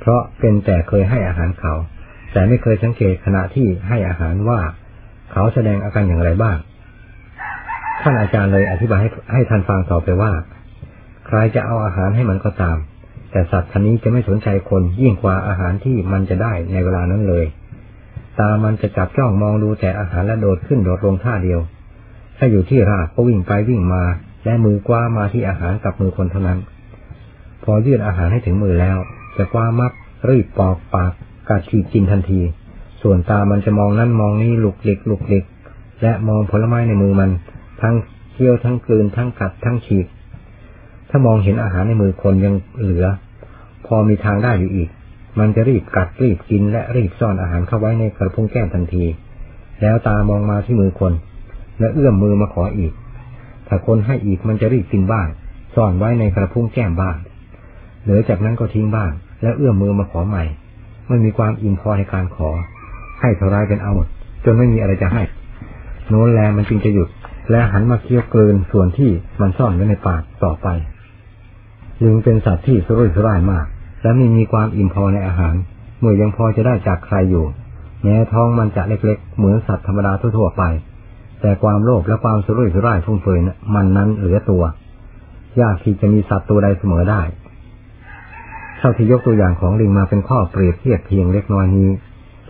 [0.00, 1.74] เพราะเป็นแต่เคยให้อาหารเขา
[2.32, 4.60] แต่ไม่เคยสังเกตขณะที่ให้อาหารว่า
[5.32, 6.56] เขาแสดงอาการอย่างไรบ้าง
[8.02, 10.32] ท่านอาจารย์เลยอธิบายให้ให้ท่านฟังต่อไปว่า
[11.26, 12.76] ใครจะเอาอาหารให้มันก็ตาม
[13.30, 17.44] แต่สัตว์ชนี้จะไม่สนใจคนยิ่งกว่าอาหารที่มันจะได้ในเวลานั้นเลย
[18.40, 21.60] ตามันจะจับจ้องมองดูแต่อาหารและโดดขึ้นโดดลงท่าเดียว
[22.36, 24.02] ถ้าอยู่ที่ราบก็วิ่งไปวิ่งมา
[24.44, 26.58] และมือกว้ามาที่อาหารกับมือคนเท่านั้น
[27.64, 28.98] พอยื่นอาหารให้ถึงมือแล้ว
[29.36, 29.92] จะกว้ามับ
[30.28, 31.12] รีบปอกปาก
[31.48, 32.40] กัดฉีกกินทันที
[33.02, 35.44] ส่วนตามันจะมองนั่นมองนี่ลุกเล็กหลุกเล็ก
[36.02, 37.30] และมองผลไม้ในมือมัน
[37.82, 37.94] ทั้ง
[38.32, 40.06] เคี้ยวทั้งกลืนทั้งกัดทั้งฉีก
[41.08, 43.06] ถ้ามองเห็นอาหารในมือคนยังเหลือ
[43.86, 44.88] พอมีทางได้อยู่อีก
[45.38, 49.04] มันจะรีบกัดรีบกินและรีบซ่อนอาหารเข้าไว้ในกระพุ้งแก้มทันที
[49.82, 51.12] แล้วตามองมาที่มือคน
[51.80, 52.92] และเอื้อมมือมาขออีก
[53.68, 55.28] ถ้าคนให้อีกมันจะรีบกินบ้าง
[55.74, 57.16] ซ่อนไว้ในกระพุ้งแก้มบ้าง
[58.02, 59.10] เหลือจากนั้นก็ทิ้งบ้าง
[59.42, 60.44] แล้วเอื้อมมือมาขอใหม่
[61.08, 62.50] ไม่มีความอิ่มพอในการขอ
[63.20, 64.08] ให้เท่าไรเป็นเอาหมด
[64.44, 65.22] จนไม่มีอะไรจะให้
[66.08, 67.08] โน้นแลมันจึงจะหยุด
[67.50, 70.68] และหันมาเคี้ยวเกินส่วนที่มันซ่อนไว้ในปากต่อไป
[72.04, 73.66] ลิงเป็นสัตว์ที่สุรุ่ยสุร่ายมาก
[74.02, 75.54] และไม่มีความอิ่มพอในอาหาร
[76.00, 77.44] เมื่อยังพอจะได้จากใครอยู่
[78.02, 80.62] แม้ท้องมันจะเล็กๆ เหมือนสัตว์ธรรมดาทั่วๆไป
[81.40, 83.40] แต่ความโลภและความสุรุ่ยสุร่ายฟุ่มเฟือย
[83.74, 84.64] มันนั้นเหลือตัว
[85.60, 87.22] ยากที่จะมีสัตว์ตัวใดเสมอได้
[88.78, 91.90] เท่าที่ยกตัวอย่างของลิงมาเป็นข้อเปรียบเทียบเพียงเล็กน้อยนี้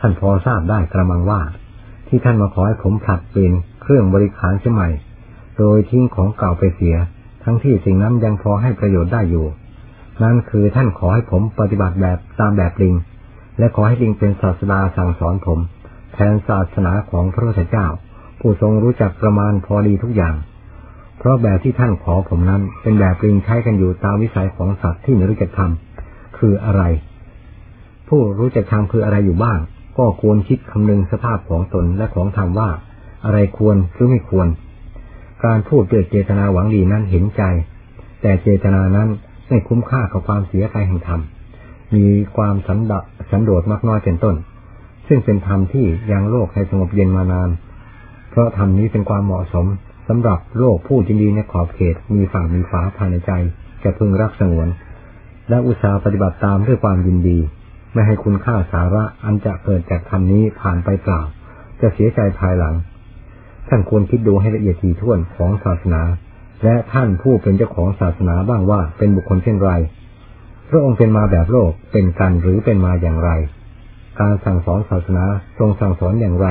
[0.00, 1.40] ท่านพอทราบได้กระมังว่า
[2.08, 4.88] ที่ท่านมาขอให้ผมผลัดเปลี่ยนเครื่องบริขารใหม่
[5.58, 6.96] โดยทิ้งของเก่าไปเสีย
[7.44, 9.46] ทั้งที่สิ่งนั้นยังพอให้ประโยชน์ได้อยู่
[10.22, 12.94] นั่นคือท่านขอให้ผมปฏิบัติแบบตามแบบลิง
[13.58, 15.58] และขอให้ลิงเป็นศาสดาสั่งสอนผม
[16.14, 17.86] แทนศาสนาของพระพุทธเจ้า
[18.40, 20.34] ผู้ทรงรู้จักประมาณพอดีทุกอย่าง
[21.18, 26.82] เพราะแบบที่ท่านขอผมนั้น เป็นแบบลิงใช้กันอยู่ตามวิสัยของสัตว์ที่ไม่รู้จักทำคืออะไร
[28.08, 29.58] ผู้รู้จักทำคืออะไรอยู่บ้าง
[29.98, 32.70] ก็ควรคิดคำนึงสภาพของตนและของธรรมว่า
[33.24, 34.48] อะไรควรหรือไม่ควร
[35.44, 37.42] การพูดด้วยเจตนาหวังดีนั้นเห็นใจ
[38.22, 39.08] แต่เจตนานั้น
[39.48, 41.20] ไม่คุ้มค่ากับความเสียใจแห่งธรรม
[41.94, 42.06] มี
[42.36, 42.92] ความสันด
[43.30, 44.36] สันโดษมากน้อยเป็นต้น
[45.08, 47.50] ซึ่งเป็นธรรมที่ยังโลกให้สงบเย็นมานาน
[48.30, 49.66] เพราะธรรมนี้เป็นความเหมาะสม
[50.08, 53.32] สำหรับโลกผู้จินดีในขอบเขต มีฝั่งมีฟ้าภายในใจ
[53.82, 54.68] จะพึงรักสงวน
[55.48, 57.38] และอุตสาห์ปฏิบัติตามด้วยความยินดี
[57.92, 61.20] ไม่ให้คุณค่าสาระอันจะเกิดจากธรรมนี้ผ่านไปเปล่า
[61.80, 62.74] จะเสียใจภายหลัง
[63.68, 66.02] ท่านควรคิดดูให้ละเอียดถี่ถ้วนของศาสนา
[66.64, 69.72] และท่านผู้เป็นเจ้าของศาสนาบ้างว่าเป็นบุคคลเช่นไร
[70.70, 73.30] พระองค์เป็นมาแบบโลกเป็นกันหรือเป็นมาอย่างไร
[74.20, 75.24] การสั่งสอนศาสนา
[75.58, 76.48] ทรงสั่งสอนอย่างไร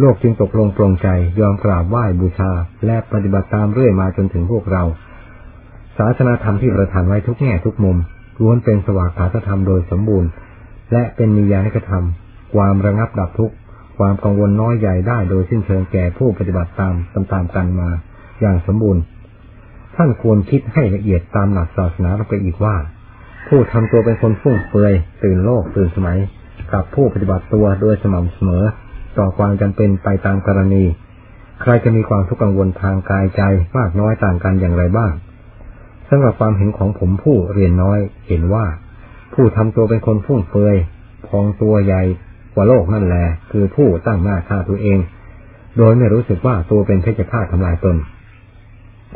[0.00, 1.08] โลกจึงตกลงปรงใจ
[1.40, 2.50] ยอมกราบไหว้บูชา
[2.86, 4.82] และปฏิบัติตามเรื่อยมาจนถึงพวกเรา
[5.98, 7.96] ศาสนาธรรมที่ประทานไว้ทุกแง่ทุกมุม
[8.40, 10.30] ล้วนเป็นสวากขาธรรมโดยสมบูรณ์
[10.92, 12.04] และเป็นมียานิกธรรม
[12.54, 13.54] ความระงับดับทุกข์
[13.98, 16.94] ความกังวลน้อยใหญ่ได้โดยสิ้นเชิงแก่ผู้ปฏิบัติตาม
[17.32, 17.90] ตามๆกันมา
[18.40, 19.02] อย่างสมบูรณ์
[19.96, 22.76] ท่านควรคิดให้ละเอียดตามหลักศาสนาลงไปอีกว่า
[23.48, 26.18] ผู้ทำตัวเป็นคนฟุ่มเฟือยตื่นโลกตื่นสมัย
[26.72, 28.64] กับผู้ปฏิบัติตัวโดยสม่ำเสมอ
[29.18, 30.84] ต่อความจำเป็นไปตามกรณี
[31.62, 33.42] ใครจะมีความทุกข์กังวลทางกายใจ
[33.76, 35.12] มากน้อยต่างกันอย่างไรบ้าง
[36.08, 37.98] สำหรับความเห็นของผมผู้เรียนน้อย
[38.28, 38.66] เห็นว่า
[39.34, 40.76] ผู้ทำตัวเป็นคนฟุ่มเฟือย
[41.26, 42.02] พองตัวใหญ่
[42.54, 44.98] กว่าโลกนั่นแหละคือผู้ตั้งหน้าฆ่าตัวเอง
[45.78, 47.96] โดยไม่รู้สึกว่าตัวเป็นเพชฌฆาตทำลายตน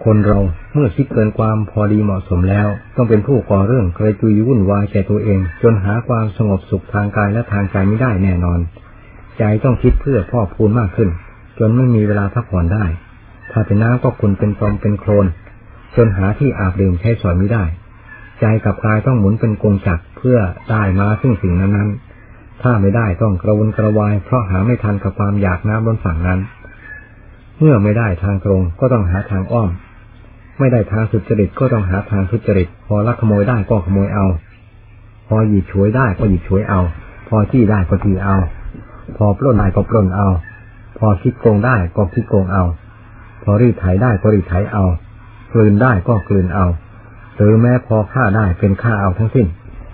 [0.02, 0.38] คนเรา
[0.72, 8.60] เมื่อคิดเกินความพอดีเหมาะสมแล้ว ต้องเป็นผู้ก่อเรื่องกระจุยวุ่นวายแก่ตัวเอง จนหาความสงบสุขทางกายและทางใจไม่ได้แน่นอน
[9.38, 11.10] ใจต้องคิดเพื่อพ่อพูนมากขึ้น
[11.58, 12.86] จนไม่มีเวลาพักผ่อนได้
[13.50, 15.26] ถ้าเป็นน้ำก็คุณเป็นตอมเป็นโคลน
[15.96, 17.64] จนหาที่อาบดื่มใช้สอยไม่ได้
[18.40, 20.38] ใจกับกายต้องหมุนเป็นกงจักรเพื่อ
[20.70, 26.40] ได้มาซึ่งสิ่งนั้นๆถ้าไม่ได้ต้องกระวนกระวายเพราะหาไม่ทันกับความอยากน้ำบนฝั่งนั้น
[27.58, 29.70] เมื่อไม่ได้ทางตรงก็ต้องหาทางอ้อม
[30.58, 34.26] ไม่ได้ทางสุจริตก็ต้องหาทางทุจริต พอลักขโมยได้ก็ขโมยเอา
[35.28, 36.80] พอหยิบฉวยได้ก็หยิบฉวยเอา
[37.28, 38.36] พอที่ได้ก็ที่เอา
[39.16, 40.28] พอปล้นได้ก็ปล้นเอา
[40.98, 42.64] พอคิดโกงได้ก็คิดโกงเอา
[43.42, 44.84] พอรีดไถได้ก็รีดไถเอา
[45.52, 46.66] กลืนได้ก็กลืนเอา
[47.36, 49.46] หรือแม้พอฆ่าได้เป็นฆ่าเอาทั้งสิ้น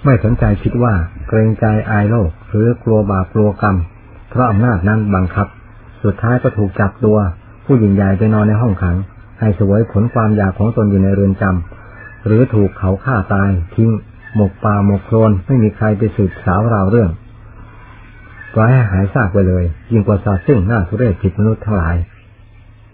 [0.04, 0.94] ไม่สนใจคิดว่า
[1.28, 3.76] เกรงใจอายโลกหรือกลัวบาปกลัวกรรม
[4.30, 5.46] เพราะอำนาจนั้นบังคับ
[6.04, 7.18] สุดท้ายก็ถูกจับตัว
[7.72, 8.96] ผู้หญิงใหญ่ไปนอนในห้องขัง
[9.40, 13.90] ให้สวยผลความอยากของตนอยู่ในเรือนจำหรือถูกเขาฆ่าตาย ทิ้ง
[14.37, 17.11] หมกป่าหมกโคลนไม่มีใครไปสืบสาวราวเรื่อง
[18.54, 21.96] ปล่อยให้หายซากไปเลย ยิ่งกว่าสัตว์ซึ่งน่าทุเรศผิดมนุษย์ทั้งหลาย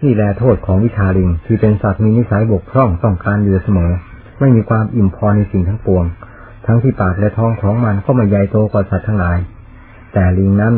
[0.03, 3.93] นี่แหละโทษของวิชาลิงที่เป็นสัตว์มีนิสัยบกพร่องต้องการอยู่เสมอ
[4.41, 6.05] ไม่มีความอิ่มพอในสิ่งทั้งปวง
[6.67, 9.39] ทั้งที่ปากและท้องของมันก็มาใหญ่โตกว่าสัตว์ทั้งหลาย
[10.12, 10.75] แต่ลิงนั้น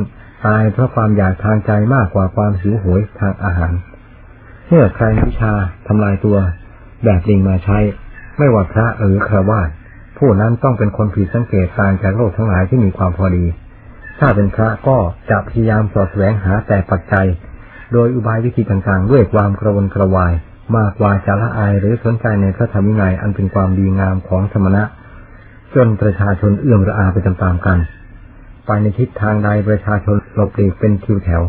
[0.47, 3.73] ตายเพราะความอยากทางใจมากกว่าความหิวโหยทางอาหาร
[4.69, 5.53] เมื่อใครวิชา
[5.87, 6.39] ทำลายตัว
[7.05, 7.79] แบบลิงมาใช้
[8.39, 9.69] ไม่ว่าพระหรือคราวาส
[10.19, 13.47] ผู้นั้นต้องเป็นคนผิดสังเกตต่างจากโลกทั้งหลายที่มีความพอดี
[14.19, 14.99] ถ้าเป็นพระก็
[15.31, 17.27] จะพยายามสอดแสวงหาแต่ปัจจัย
[17.93, 20.33] โดยอุบายวิธีต่างๆ ด้วยความกระวนกระวาย
[20.77, 24.85] มากกว่าจะละอายหรือสนใจในพระธรรมวินัยอันเป็นความดีงามของสมณะ
[25.75, 27.79] จนประชาชนเอื้อมระอาไปตามๆกัน
[28.67, 31.43] ไปในทิศทางใดประชาชนหลบหลีกเป็นคิวแถว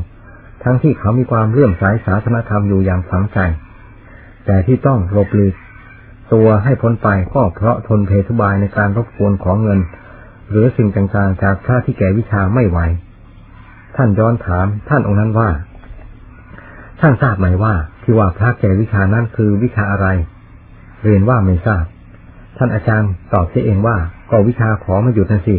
[0.64, 3.38] ทั้งที่เขามีความเลื่อมใสศาสนธรรมอยู่อย่างฝังใจ
[4.46, 5.54] แต่ที่ต้องหลบหลีก
[6.34, 9.80] ตัวให้พ้นไปก็เพราะทนเพทุบายในการรบกวนของเงิน
[10.50, 12.80] หรือสิ่งต่างๆ จากพระที่แก่วิชาไม่ไหว
[13.96, 15.50] ท่านย้อนถามท่านองค์นั้นว่า
[17.02, 20.08] ท่านทราบไหมว่า ที่ว่าพระแก่วิชานั้นคือวิชาอะไร
[21.04, 21.84] เรียนว่าไม่ทราบ
[22.58, 23.98] ท่านอาจารย์ตอบเสียเองว่า
[24.30, 25.58] ก็วิชาขอมาหยุดนั่นสิ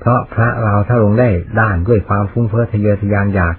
[0.00, 1.28] เพราะพระเราถ้าลงได้
[1.60, 3.54] ด้านด้วยความฟุ้งเฟ้อทะเยอทะยานอยาก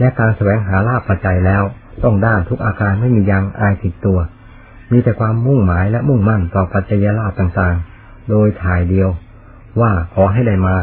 [0.00, 1.62] และการแสวงหาลาภปัจจัยแล้ว
[2.04, 4.18] ต้องด้านทุกอาการไม่มียังอายติดตัว
[4.92, 9.08] มีแต่ความมุ่งหมายและมุ่งมั่นต่อปัจจัยลาภต่างๆ โดยถ่ายเดียว
[9.80, 10.76] ว่าขอให้ได้มา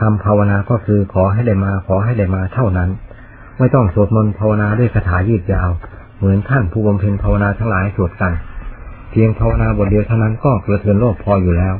[0.00, 2.90] คำภาวนาก็คือขอให้ได้มาขอให้ได้มาเท่านั้น
[3.58, 5.70] ไม่ต้องสวดมนต์ภาวนาด้วยคาถายืดยาว
[6.18, 8.32] เหมือนท่านผู้บำเพ็ญภาวนาทั้งหลายสวดกัน
[9.10, 11.74] เพียงภาวนาบทเดียวเท่านั้นก็กระเทือนโลกพออยู่แล้ว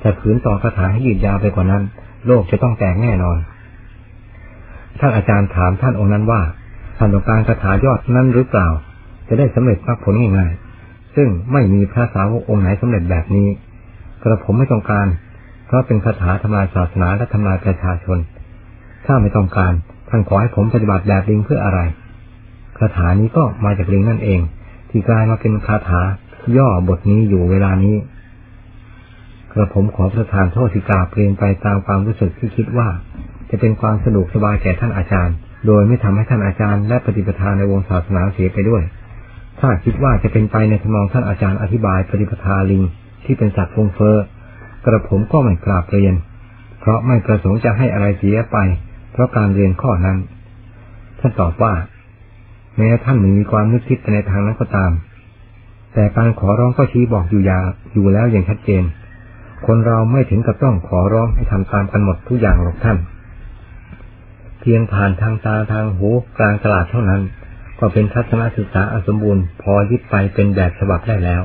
[0.00, 1.82] แต่ขืนต่อคาถาให้ยืดยาวไปกว่านั้น
[2.26, 3.38] โลกจะต้องแตกแน่นอน
[5.00, 6.42] ท่านอาจารย์ถามท่านองค์นั้นว่า
[6.98, 8.68] ท่านต้องการคาถายอดนั้นหรือเปล่า
[9.28, 13.48] จะได้สำเร็จมรรคผลง่ายๆซึ่งไม่มีพระสาวกองค์ไหนสำเร็จแบบนี้
[14.22, 15.06] กระผมไม่ต้องการ
[15.66, 18.18] เพราะเป็นคาถาทำลายศาสนาและทำลายประชาชน
[19.06, 19.72] ถ้าไม่ต้องการ
[20.10, 21.80] ท่านขอให้ผมปฏิบัติแบบลิงเพื่ออะไร
[22.78, 24.40] คาถานี้ก็มาจากลิงนั่นเอง
[24.90, 26.02] ที่กลายมาเป็นคาถา
[26.56, 27.96] ย่อบทนี้อยู่เวลานี้
[29.52, 32.88] กระผมขอประทานโทษที่กาเปลี่ยนไปตามความรู้สึกที่คิดว่า
[33.50, 35.34] จะเป็นความสะดวกสบายแก่ท่านอาจารย์
[35.66, 38.82] โดยไม่ทำให้ท่านอาจารย์และปฏิปทาในวงศาสนาเสียไปด้วย
[39.60, 42.82] ถ้าคิดว่าจะเป็นไปในทำนองท่านอาจารย์อธิบายปฏิปทาลิง
[43.24, 44.16] ที่เป็นสัตว์ฟงเฟอ้อ
[44.84, 46.14] กระผมก็ไม่กราบเรียน
[46.80, 48.56] เพราะไม่ประสงค์จะให้อะไรเสียไป
[49.12, 50.18] เพราะการเรียนข้อนั้น
[51.20, 51.74] ท่านตอบว่า
[52.76, 54.92] แม้ท่านมีความนึกคิดไปในทางนั้นก็ตาม
[55.94, 57.58] แต่การขอร้องก็ชี้บอกอยู่ยา
[57.92, 58.82] อยู่แล้วอย่างชัดเจน
[59.66, 62.96] คนเราไม่ถึงกับต้องขอร้องให้ทำตามกันหมดทุกอย่างหรอกท่าน
[64.60, 67.22] เพียงผ่านทางตาทางหูกลางตลาดเท่านั้น
[67.78, 71.42] ก็เป็นทัศนศึกษาอสมบูรณ์ พอยึดไปเป็นแบบฉบับได้แล้ว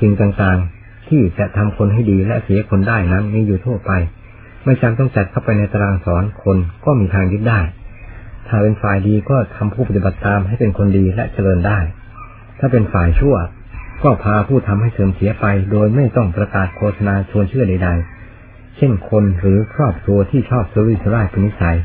[0.00, 3.90] สิ่งต่างๆ ที่จะทำคนให้ดีและเสียคนได้นั้นมีอยู่ทั่วไป
[4.64, 7.60] ไม่จำต้องจัดเข้าไปในตารางสอนคนก็มีทางยึดได้
[8.46, 11.78] ถ้าเป็นฝ่ายดีก็ทำผู้ปฏิบัติตามให้เป็นคนดีและเจริญได้
[12.58, 13.36] ถ้าเป็นฝ่ายชั่ว
[14.02, 17.88] ก็พาผู้ทำให้เสื่อมเสียไป โดยไม่ต้องประกาศโฆษณาชวนเชื่อใด
[18.32, 21.76] ๆ เช่นคนหรือครอบครัวที่ชอบสุริสร่ายเป็นนิสัย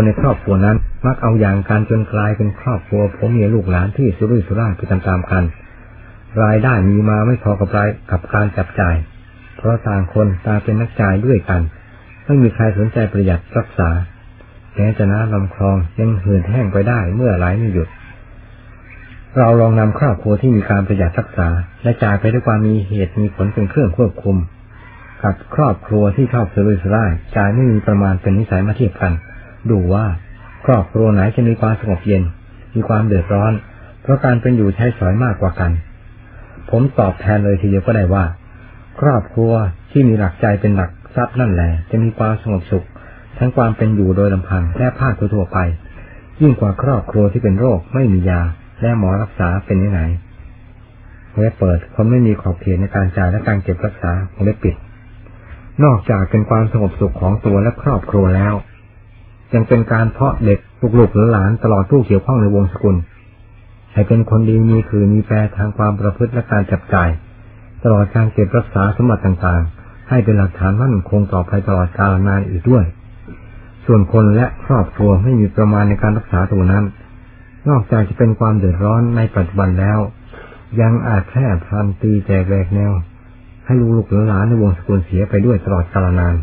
[0.00, 5.44] คนในครอบครัวนั้น มักเอาอย่างการจนกลายเป็นครอบครัวผมมีลูกหลานที่สุริสุร่ายไปตามๆกัน
[6.42, 8.94] รายได้มีมาไม่พอกับรายกับการจับจ่าย
[9.56, 11.60] เพราะต่างคนต่างเป็นนักจ่ายด้วยกัน
[12.24, 13.90] ไม่มีใครสนใจประหยัดรักษา
[14.74, 17.88] แม้จะน้ำลำคลองยังเหือดแห้งไปได้เมื่อไหลไม่หยุด
[19.36, 21.48] เราลองนำครอบครัวที่มีการประหยัดรักษา
[21.82, 24.36] และจ่ายไปด้วยความมีเหตุมีผลเป็นเครื่องควบคุม
[25.22, 29.14] กับครอบครัวที่ชอบเสวยสลายจ่ายไม่มีประมาณเป็นนิสัยมาเทียบกัน
[29.72, 30.06] ดูว่า
[30.66, 32.22] ครอบครัวไหนจะมีความสงบเย็น
[32.74, 33.52] มีความเดือดร้อน
[34.02, 35.70] เพราะการเป็นอยู่ใช้สอยมากกว่ากัน
[36.70, 38.24] ผมตอบแทนเลยทีเดียวก็ได้ว่า
[39.00, 39.52] ครอบครัว
[39.90, 42.86] ที่มีหลักใจเป็นหลักทรัพย์นั่นแหละจะมีความสงบสุข
[43.38, 45.58] ทั้งความเป็นอยู่โดยลำพังและภาคทั่วไป
[46.40, 48.40] ยิ่งกว่าครอบครัวที่เป็นโรคไม่มียา
[48.82, 50.00] และหมอรักษาเป็นยังไง
[51.36, 54.12] เว็บเปิดคนไม่มีขอบเขตในการจ่ายและการเก็บรักษา
[54.44, 54.76] เว็บปิด
[55.84, 58.54] นอกจากเป็นความสงบสุขของตัวและครอบครัวแล้ว
[59.54, 60.58] ยังเป็นการเพาะเด็ก
[60.98, 62.96] ลูกๆหลานตลอดผู้เกี่ยวข้องในวงสกุล
[63.92, 67.08] ให้เป็นคนดีมีคือมีแปรทางความประพฤติและการจับจ่าย
[67.82, 72.84] ตลอดการเก็บรักษาสมบัติต่างๆ ให้เป็นหลักฐานมั่นคงต่อไปตลอดกาลนานอีกด้วย
[73.86, 76.84] ส่วนคนและครอบครัวไม่มีประมาณในการรักษาตัวนั้น
[77.68, 79.98] นอกจากจะเป็นความเดือดร้อนในปัจจุบันแล้ว
[80.80, 82.92] ยังอาจแพร่พันตีแจกแวกแนว
[83.66, 86.34] ให้ลูกหลานในวงสกุลเสียไปด้วยตลอดกาลนาน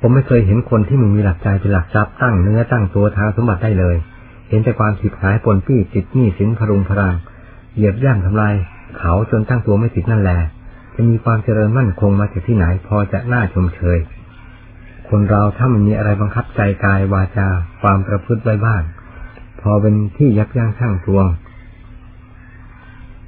[0.00, 3.96] ผมไม่เคยเห็นคนที่มึงมีหลักใจเป็นหลักทรัพย์ตั้งเนื้อตั้งตัวทางสมบัติได้เลย
[4.48, 7.14] เห็นแต่ความผิดหายปนปี้ติดหนี้สินพรุงพรัง
[7.74, 8.54] เหยียบย่ำทำลาย
[8.98, 10.38] เขาจนตั้งตัวไม่ติดนั่นแหละ
[10.94, 13.98] จะมีความเจริญมั่นคงมาจากที่ไหนพอจะน่าชมเชย
[15.08, 17.48] คนเราถ้ามันมีอะไรบังคับใจกายวาจา
[17.80, 18.82] ความประพฤติไว้บ้าง
[19.60, 21.26] พอเป็นที่ยับยั้งชั่งตวง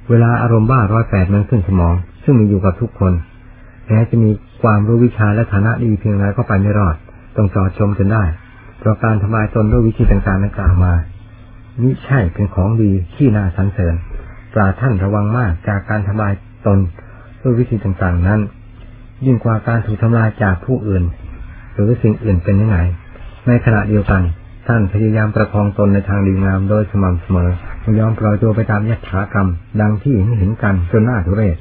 [0.09, 3.13] เวลาอารมณ์บ้าร้อยแปดมันขึ้นสมอง ซึ่งมีอยู่กับทุกคน
[3.87, 6.95] แม้จะมี ความรู้วิชาและฐานะดีเพียงไรก็ไปไม่รอด
[7.35, 8.23] ต้องจอดชมจนได้
[8.79, 10.93] เพราะการทำลายตนด้วยวิธีต่างๆนั้นกล่าวมา
[11.81, 13.95] นี่ใช่เป็นของดีที่น่าสรรเสริญ
[14.53, 16.33] ปราท่านระวังมากจากการทำลาย
[16.67, 16.79] ตน
[17.41, 18.39] ด้วยวิธีต่างๆนั้น
[19.25, 21.03] ยิ่งกว่าการถูกทำลายจากผู้อื่น
[21.73, 22.77] หรือสิ่งอื่นเป็นยังไง
[23.47, 24.21] ในขณะเดียวกัน
[24.67, 27.49] ท่านพยายามประคองตนในทางดีงามโดยสม่ำเสมอ
[27.81, 29.49] ไม่ยอมปล่อยตัวไปตามยัตถากรรม
[29.81, 31.57] ดังที่เห็นกันจนน่าทุเรศ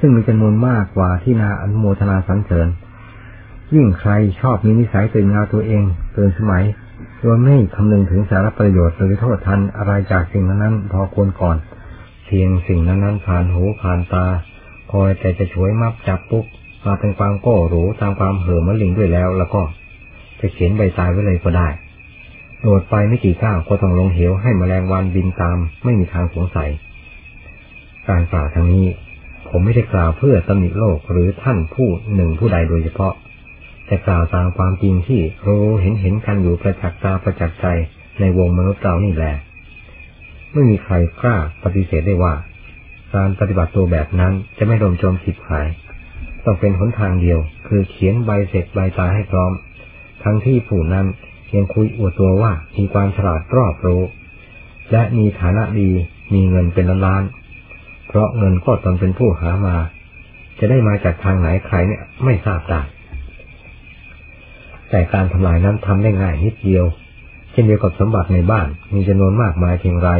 [0.00, 2.68] ซึ่งมีจำนวนมากกว่าที่นาอนุโมทนาสรรเสริญ
[3.74, 5.82] ยิ่งใครชอบมีนิสัยตื่นงาตัวเอง
[6.14, 6.64] เกินสมัย
[7.20, 11.56] โดยไม่คำนึงถึงสารประโยชน์หรือโทษทันอะไรจากสิ่งนั้นพอควรก่อน
[12.26, 14.26] เพียงสิ่งนั้นผ่านหูผ่านตา
[14.92, 16.44] คอยแต่จะช่วยมับจับปุ๊บ
[16.86, 19.62] มาเป็นความโก้หรูตามความเห่อมะลิงด้วยแล้ว แล้วก็
[20.40, 21.68] จะเขียนใบตายไว้เลยก็ได้
[22.60, 26.70] โดดไปไม่กี่ก้าวก็ต้องลงเหวให้มแมลงวันบินตามไม่มีทางสงสัย
[28.08, 28.86] การกล่าวทางนี้
[29.50, 33.14] ผมไม่ได้กล่าวเพื่อตำหนิโลกหรือท่านผู้หนึ่งผู้ใดโดยเฉพาะ
[33.86, 37.66] แต่กล่าวตามความจริงที่รู้เห็นเห็นกันอยู่ประจักษ์ตาประจักษ์ใจ
[38.20, 39.34] ในวงมนุษย์เรานี่แหละ
[40.52, 42.34] ไม่มีใครกล้าปฏิเสธได้ว่า
[43.14, 45.68] การปฏิบัติตัวแบบนั้นจะไม่โดนโจมผิดหาย
[46.44, 49.52] ต้องเป็นหนทางเดียว คือเขียนใบเสร็จใบตาให้พร้อม
[50.22, 51.06] ทั้งที่ผู้นั้น
[51.54, 54.02] ยังคุยอวดตัวว่ามีความฉลาดรอบรู้
[54.92, 55.90] และมีฐานะดี
[56.34, 57.22] มีเงินเป็นล้านล้าน
[58.10, 59.76] เพราะเงินก็ตนเป็นผู้หามา
[60.58, 62.80] จะได้มาจากทางไหนใครเนี่ยไม่ทราบได้
[64.90, 66.84] แต่การทำลายนั้นทำได้ง่ายนิดเดียว
[67.52, 70.10] เช่นเดียวกับสมบัติในบ้านมีจำนวนมากมายเพียงไร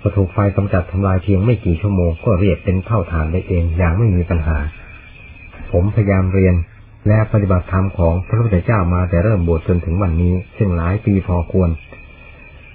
[0.00, 4.58] พอถูกไฟกำจัดทำลายเพียงไม่กี่ชั่วโมงก็เรียกเป็นเท่าฐานได้เองอย่างไม่มีปัญหา
[5.72, 6.54] ผมพยายามเรียน
[7.08, 11.70] และปฏิบัติธรรมของพระพุทธเจ้ามาแต่เริ่มบวชจนถึงวันนี้ ซึ่งหลายปีพอควร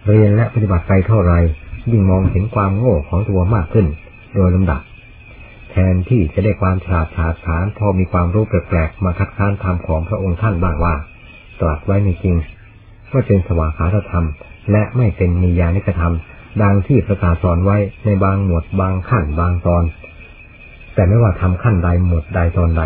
[0.08, 1.34] เรียนและปฏิบัติไปเท่าไร
[1.92, 3.88] ยิ่งมองเห็นความโง่ของตัวมากขึ้น
[4.36, 4.82] โดยลำดับ
[5.72, 10.96] แทนที่จะได้ความฉลาดฉาดฉานพอมีความรู้แปลกๆมาคัดค้านธรรมของพระองค์ท่านบ้างว่า
[11.60, 12.36] ตรัสไว้ในจริง
[13.12, 14.26] ว่าเป็นสวากขาธรรม
[14.72, 16.14] และไม่เป็นมียานิกธรรม
[16.62, 19.84] ดังที่ประกาศสอนไว้ในบางหมวดบางขั้นบางตอน
[20.94, 22.84] แต่ไม่ว่าทำขั้นใดหมวดใดตอนใด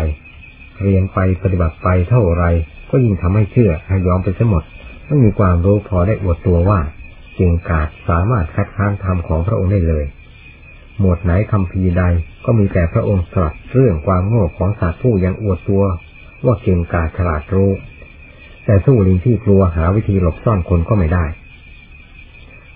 [0.82, 2.44] เรียนไปปฏิบัติไปเท่าไร
[2.90, 4.64] ก็ยิ่งทำให้เชื่อให้ยอมไปเสียหมด
[5.06, 6.80] ไม่มีความรู้พอได้อวดตัวว่า
[7.34, 10.04] เก่งกาจสามารถคัดค้านธรรมของพระองค์ได้เลย
[10.98, 12.02] หมวดไหนคำพีใด
[12.44, 15.84] ก็มีแต่พระองค์ตรัสเรื่องความโง่ของสัตว์ผู้ยังอวดตัว
[16.44, 17.70] ว่าเก่งกาจฉลาดรู้
[18.64, 21.24] แต่สู้ลิงที่กลัวหาวิธีหลบซ่อนคนก็ไม่ได้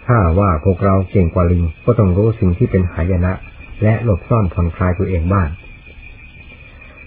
[0.07, 3.33] ถ้าว่าพวกเราเก่งกว่าลิงก็ต้องรู้สิ่งที่เป็นหายนะ
[3.83, 5.49] และหลบซ่อนผ่อนคลายตัวเองบ้าง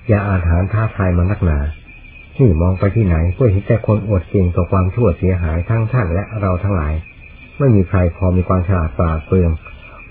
[0.08, 1.60] อย่าอาถานท้าทายมานักหนา
[2.38, 6.94] นี่มองไปที่ไหนก็เห็นแต่คนอวดเก่งต่อความชั่วเสียหายทั้งท่านและเราทั้งหลาย
[7.60, 9.52] ไม่มีใครพอมีความฉลาดปราดเปรื่อง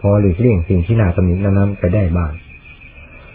[0.01, 2.33] พอหลีกเลี่ยงสิ่งที่น่าตำหนินั้นไปได้บ้าง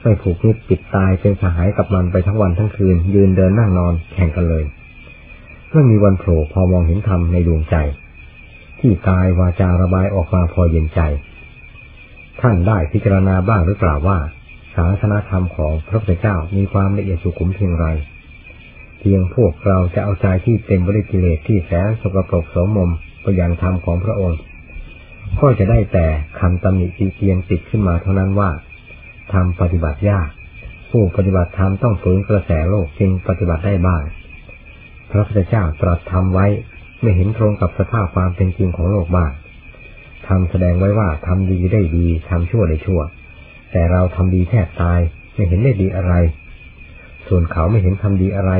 [0.01, 4.63] ไม่ผูกนิดปิดตายเป็นสหายกับมันไปทั้งวันทั้งคืน ยืนเดินนั่งนอนแข่งกันเลย
[5.73, 7.75] ไม่มีวันโผล่พอมองเห็นธรรมในดวงใจ
[8.79, 11.01] ที่กายวาจาระบายออกมาพอเย็นใจ
[12.41, 14.17] ท่านได้พิจารณาบ้างหรือเปล่าว่า
[14.75, 17.85] ศาสนาธรรมของพระพุทธเจ้ามีความละเอียดสุขุมเพียงไร
[18.99, 22.89] เพียงพวกเราจะเอาใจที่เต็มบริกิเลสที่แสนสกปรกโสมม
[23.21, 24.39] ไปยังธรรมของพระองค์
[25.39, 26.05] ก็จะได้แต่
[26.39, 28.49] คำตำหนิตีเตียนติดขึ้นมาเท่านั้นว่า
[29.33, 30.29] ทำปฏิบัติยาก
[30.91, 34.03] ผู้ปฏิบัติธรรมต้องฝืนกระแสโลกจึงปฏิบัติได้บ้าง
[35.11, 36.47] พระพุทธเจ้าตรัสทำไว้
[37.01, 39.31] ไม่เห็นตรงกับสภาพความเป็นจริงของโลกบ้าง
[40.27, 43.01] ทำแสดงไว้ว่าทำดีได้ดีทำชั่วได้ชั่ว
[43.71, 44.99] แต่เราทำดีแทบตาย
[45.33, 46.13] ไม่เห็นได้ดีอะไร
[47.27, 48.51] ส่วนเขาไม่เห็นทำดีอะไร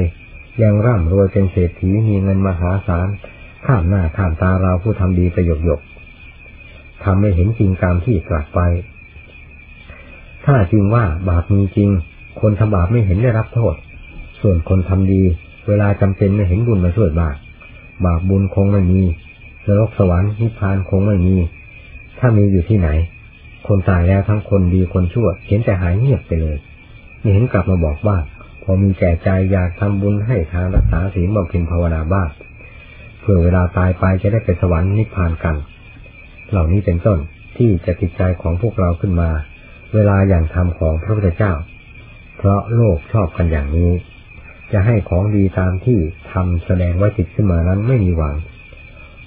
[0.64, 3.08] ยังร่ำรวยเป็นเศรษฐีมีเงินมหาศาล
[3.66, 5.82] ข้ามหน้าข้ามตาเราผู้ทำดีประโยคหยก
[7.04, 8.60] ทำไม่เห็นจริงตามที่ตรัสไป
[10.46, 11.90] ถ้าจริงว่าบาปมีจริง
[12.42, 13.76] คนทำบาปไม่เห็นได้รับโทษ
[14.42, 15.22] ส่วนคนทำดี
[15.68, 17.36] เวลาจำเป็นไม่เห็นบุญมาช่วยบาป
[18.06, 19.02] บาปบุญคงไม่มี
[19.68, 21.36] นรกสวรรค์นิพพานคงไม่มี
[22.20, 22.90] ถ้ามีอยู่ที่ไหน
[23.68, 26.58] คนตายแล้วทั้งคนดีคนชั่ว เห็นแต่หายเงียบไปเลย
[27.20, 28.18] ไม่เห็นกลับมาบอกว่า
[28.64, 32.30] พอมีแก่ใจอยากทำบุญให้ทางรักษาศีลบำเพ็ญภาวนาบ้าง
[33.22, 35.56] เพื่อเวลาตายไปจะได้ไปสวรรค์นิพพานกัน
[36.52, 37.20] เหล่านี้เป็นต้น
[37.58, 39.30] ที่จะติดใจของพวกเราขึ้นมา
[39.94, 41.54] เวลาอย่างธรรมของพระพุทธเจ้า
[42.38, 43.92] เพราะโลกชอบกันอย่างนี้
[44.72, 46.00] จะให้ของดีตามที่
[46.32, 48.36] ทำแสดงไว้ติดขึ้นมานั้นไม่มีหวัง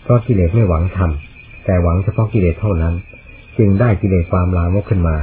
[0.03, 2.95] เพราะกิเลสไม่หวังทำแต่หวังเฉพาะกิเลสเท่านั้น
[3.59, 5.17] จึงได้กิเลสความลามกขึ้นมา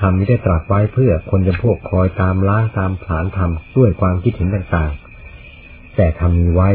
[0.00, 6.68] ทำนี้ได้ตรัสไว้เพื่อคนจะพวกคอยตามล้างตามผานทำด้วยความคิดเห็นต่างๆ แต่ทำมีไว้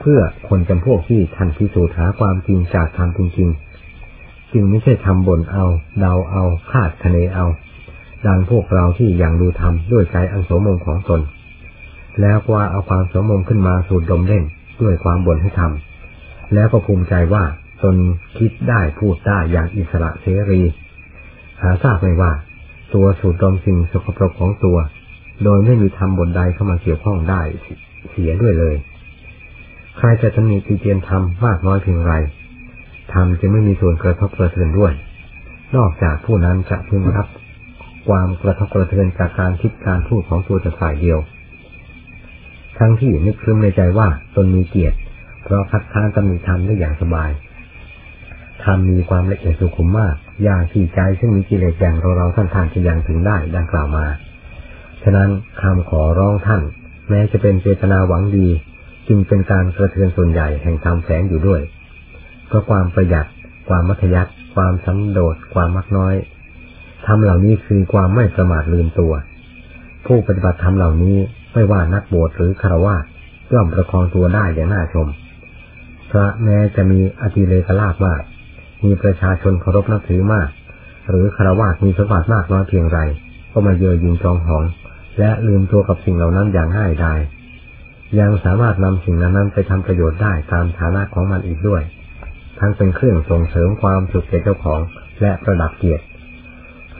[0.00, 3.69] เพื่อคนจำพวกที่ทันพิสูจน์หาความจริงจากธรรมจริงๆ
[4.52, 5.64] จึงไม่ใช่ทำบ่นเอา
[6.00, 7.46] เดาเอา คาดคะเนเอา
[8.26, 11.20] ดังพวกเราที่ยังดูธรรมด้วยใจอันโสมงของตน
[12.20, 14.44] แล้วก็เอาความสมมงขึ้นมาสูดดมเล่น
[14.80, 17.44] ด้วยความบ่นให้ทำแล้วก็ภูมิใจว่า
[17.82, 17.96] ตน
[18.38, 20.62] คิดได้พูดได้อย่างอิสระเสรี
[21.62, 22.32] หาทราบไม่ว่า
[22.94, 24.78] ตัวสูดดมสิ่งสกปรกของตัว
[25.44, 27.40] โดยไม่มีธรรมบนใดเข้ามาเกี่ยวข้องได้
[28.10, 28.74] เสียด้วยเลย
[29.98, 32.14] ใครจะตำหนิตีเตียนธรรมมากน้อยเพียงไร
[33.12, 34.92] ธรรมจะไม่มีส่วนกระทบกระเทือนด้วย
[35.76, 37.26] นอกจากผู้นั้นจะพึงรับ
[38.08, 41.18] ความกระทบกระเทือนจากการคิดการพูดของตัวจะฝ่ายเดียว
[42.78, 44.96] ทั้งที่นึกคืมในใจว่าตนมีเกียรติ
[45.42, 47.30] เพราะคัดค้านตำหนิธรรมได้อย่างสบาย
[48.64, 50.14] ธรรมมีความละเอียดสุขุมมาก
[50.48, 54.06] ยากที่ใจซึ่งมีกิเลสอย่างเราเราท่านทานจะยังถึงได้ดังกล่าวมา
[55.02, 55.30] ฉะนั้น
[55.60, 56.62] คำขอร้องท่าน
[57.08, 58.48] แม้จะเป็นเจตนาหวังดี
[59.08, 61.60] จึงเป็นการกระเทือนส่วนใหญ่แห่งธรรมแฝงอยู่ด้วย
[62.50, 63.26] เพราะความประหยัด
[63.68, 66.14] ความมัธยัติความสันโดษความมักน้อย
[67.06, 69.12] ทำเหล่านี้คือความไม่ประมาทลืมตัว
[70.06, 71.16] ผู้ปฏิบัติธรรมเหล่านี้
[71.52, 72.96] ไม่ว่านักบวชหรือคารวะ
[73.52, 75.08] ย่อมประคองตัวได้อย่างน่าชม
[76.10, 78.22] พระแม้จะมีอธิเลกลาภมาก
[78.84, 80.48] มีประชาชนเคารพนับถือมาก
[81.08, 82.98] หรือคารวะมีสมบัติมากน้อยเพียงไร
[83.52, 84.64] ก็มาเยอยิงจองหอง
[85.18, 87.20] และลืมตัวกับสิ่งเหล่านั้นอย่างง่ายดาย
[88.20, 91.82] ยังสามารถนำสิ่งนั้นไปทำประโยชน์ได้ตามฐานะของมันอีกด้วย
[92.60, 94.80] ทั้งเป็นเครื่องส่งเสริมความสุขแก่เจ้าของ
[95.22, 96.04] และประดับเกียรติ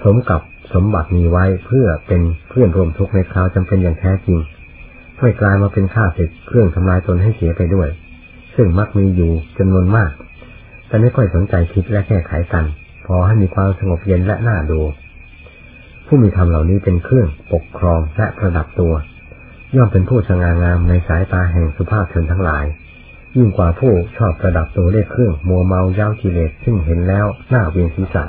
[0.02, 0.42] สมกับ
[0.74, 4.38] สมบัติมีไว้เพื่อเป็นเพื่อนร่วมทุกข์ในคราวจำเป็นอย่างแท้จริง
[5.18, 7.88] ไม่กลายมาเป็นข้าศึกเครื่องทำลายตนให้เสียไปด้วย
[8.54, 10.10] ซึ่งมักมีอยู่จำนวนมาก
[10.86, 12.64] แต่ไม่ค่อยสนใจคิดและแก้ไขกัน
[13.06, 14.80] พอให้มีความสงบเย็นและน่าดู
[16.06, 18.94] ผู้มีธรรมเหล่านี้เป็นเครื่องปกครองและประดับตัว
[19.76, 22.64] ย่อมเป็นผู้สง่างามในสายตาแห่งสุภาพชนทั้งหลาย
[23.36, 28.24] ยิ่งกว่าผู้ชอบประดับตัวด้วยเครื่องมัวเมาย้ากิเลสซึ่งเห็นแล้วหน้าเวียนศีรษะ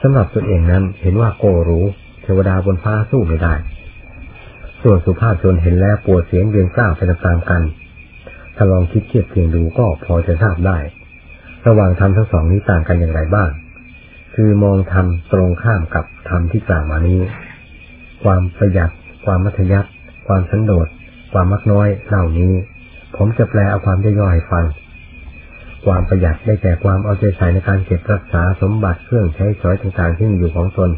[0.00, 1.84] สำหรับตัวเองนั้นเห็นว่าโกรู้
[2.22, 3.54] เทวดาบนฟ้าสู้ไม่ได้
[4.82, 7.62] ส่วนสุภาพชนเห็นแล้วปวดเสียงเรียงกล้าไปตามกัน
[8.56, 10.78] ถ้าลองคิดเทียบเคียงดูก็พอจะทราบได้
[11.66, 13.50] ระหว่างธรรมทั้งสองนี้ต่างกันอย่างไรบ้าง
[14.34, 17.20] คือมองธรรมตรงข้ามกับธรรมที่กล่าวมานี้
[18.22, 18.90] ความประหยัด
[19.24, 19.90] ความมัธยัติ
[20.26, 20.86] ความสันโดษ
[21.32, 22.52] ความมักน้อยเหล่านี้
[23.16, 24.64] ผมจะแปลเอาความย่อยๆให้ฟัง
[25.84, 30.90] ความประหยัดได้แก่ความเอาใจใส่ในการเก็บรักษาสมบัติเครื่องใช้สอยต่างๆที่มีอยู่ของตน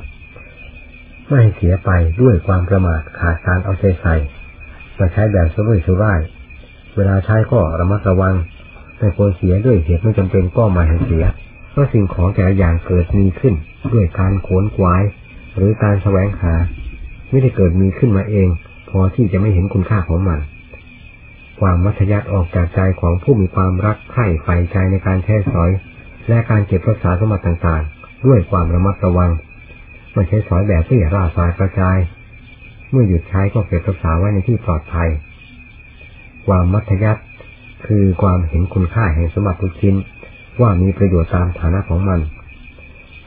[1.27, 1.91] ไม่ให้เสียไป
[2.23, 4.15] ด้วยความประมาทขาดการเอาใจใส่
[4.99, 6.21] มาใช้แบบสุรุ่ยสุร่าย
[6.97, 8.35] เวลาใช้ก็ระมัดระวัง
[8.99, 11.25] ไม่ควรเสียด้วยเหตุไม่จำเป็นก็มาให้เสีย
[11.71, 13.55] เพราะสิ่งของแต่ละอย่างเกิดมีขึ้น
[13.93, 15.03] ด้วยการโขนกวาย
[15.57, 16.55] หรือการแสวงหา
[17.31, 18.49] ไม่ได้เกิดมีขึ้นมาเอง
[18.91, 20.39] พอที่จะไม่เห็นคุณค่าของมัน
[21.61, 25.71] ความมัธยัติออกจากใจของผู้มีความรักใคร่ใฝ่ใจในการแท้สอย
[26.29, 29.31] และการเก็บรักษาสมบัติต่างๆ ด้วยความระมัดระวัง
[30.13, 31.99] ไม่ใช้สอยแบบที่ราสายกระจาย
[32.91, 35.09] เมื่อหยุดใช้ก็เก็บรักษาไว้ในที่ปลอดภัย
[36.47, 37.23] ความมัธยัติ
[37.87, 39.95] คือความเห็นคุณค่าแห่งสมบัติทุกชิ้น
[40.61, 42.21] ว่ามีประโยชน์ตามฐานะของมัน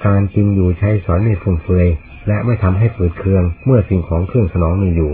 [0.05, 1.88] การกินอยู่ใช้สอยไม่ฟุ่มเฟือย
[2.28, 5.11] และไม่ทำให้ฝืดเครืองเมื่อสิ่งของเครื่องสนองมีอยู่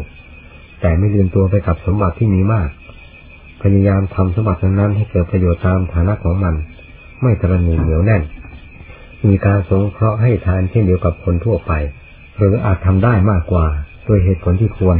[0.81, 2.69] แต่ไม่ลืมตัวไปกับสมบัติที่มีมาก
[3.63, 6.55] พยายามทำสมบัตินั้นให้เกิดประโยชน์ตามฐานะของมัน
[7.21, 8.23] ไม่ตระหนี่เหนียวแน่น
[9.27, 11.71] มีการสงเคราะห์ให้ทานเช่นเดียวกับคนทั่วไป
[12.37, 13.65] หรืออาจทำได้มากกว่า
[14.05, 14.97] โดยเหตุผลที่ควร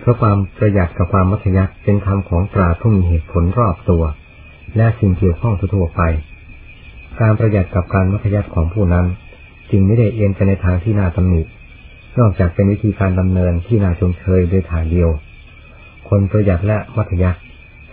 [0.00, 4.02] เพราะความประหยัดกับความมัธยัติเป็นธรรมของปราผู้มีเหตุผลรอบตัว
[4.76, 6.02] และสิ่งเกี่ยวข้องทั่วไป
[7.20, 9.06] การประหยัดกับการมัธยัติของผู้นั้น
[9.70, 11.42] จึงไม่ได้เอียงไปในทางที่น่าตำหนิ
[12.18, 15.08] นอกจากเป็นวิธีการดำเนินที่น่าชมเชยโดยทางเดียว
[16.08, 17.40] คนประหยัดและมัธยัติ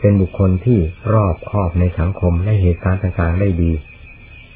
[0.05, 0.79] เป็นบุคคลที่
[1.13, 3.71] รอบคอบในสังคมและเหตุการณ์ต่างๆได้ดี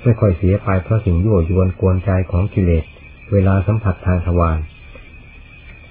[0.03, 2.83] ไม่ค่อยเสียไปเพราะสิ่งยั่วยวนกวนใจของกิเลส
[3.31, 4.59] เวลาสัมผัสทางทวาร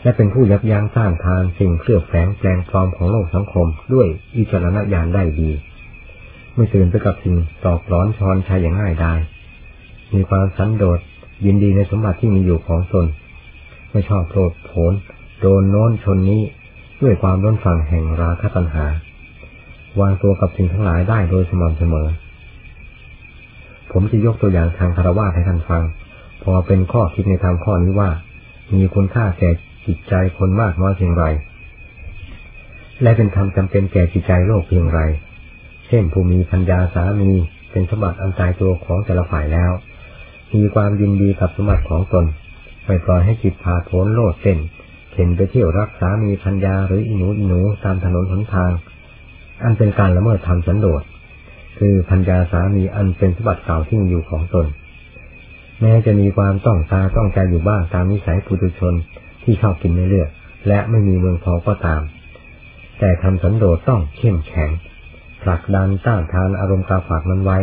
[0.02, 5.50] และเป็นผู้ยับยั้งสร้างทานสิ่งเคลือบแฝงแปลงปลอมของโลกสังคม ด้วยอิจารณญาณได้ดี
[6.54, 9.14] ไม่ตื่นไปกับสิ่งตอกร้อนชอนชัยอย่างง่ายได้
[10.14, 11.00] มีความสันโดษ
[11.46, 13.06] ยินดีในสมบัติที่มีอยู่ของตน
[13.90, 14.92] ไม่ชอบโกรธโผน
[15.40, 16.42] โดนโน้นชนนี้
[17.02, 18.86] ด้วยความร้นฝั่งแห่งราคะตัณหา
[20.00, 22.08] วางตัวกับสิ่งทั้งหลายได้โดยสม่ำเสมอ
[23.92, 25.82] ผมจะยกตัวอย่างทางคารวะให้ท่านฟัง
[26.42, 28.10] พอเป็นข้อคิดในทางข้อนี้ว่า
[28.74, 29.50] มีคุณค่าแก่
[29.86, 31.24] จิตใจคนมากน้อยเพียงไร
[33.02, 35.00] และเป็นธรรมจำเป็นแก่จิตใจโลกเพียงไร
[35.88, 37.32] เช่นผู้มีพัญญาสามี
[37.70, 39.72] เป็นสมบัติอันตายตัวของแต่ละฝ่ายแล้ว
[40.54, 42.24] มีความยินดีกับสมบัติของตน
[42.84, 44.58] ไม่ปล่อยให้จิตพาโผนโลดเต้น
[45.12, 48.70] เข็นไปเที่ยวรักสามีพัญญาหรืออินูอินูตามถนนหนทาง
[49.62, 51.02] อันเป็นการละเมิดธรรมสันโดษ
[51.78, 54.66] คือพัญญาสามีอันเป็นสมบัติเก่าที่อยู่ของตน
[55.80, 58.94] แม้จะมีความต้องตาต้องใจอยู่บ้างตามนิสัยปุถุชน
[59.42, 60.30] ที่ชอบกินไม่เลือก
[60.68, 62.02] และไม่มีเมืองพอก็ตาม
[62.98, 64.70] แต่ทำสันโดษต้องเข้มแข็ง
[65.42, 67.58] ผลักดันต้านทานอารมณ์กาฝากนั้นไว้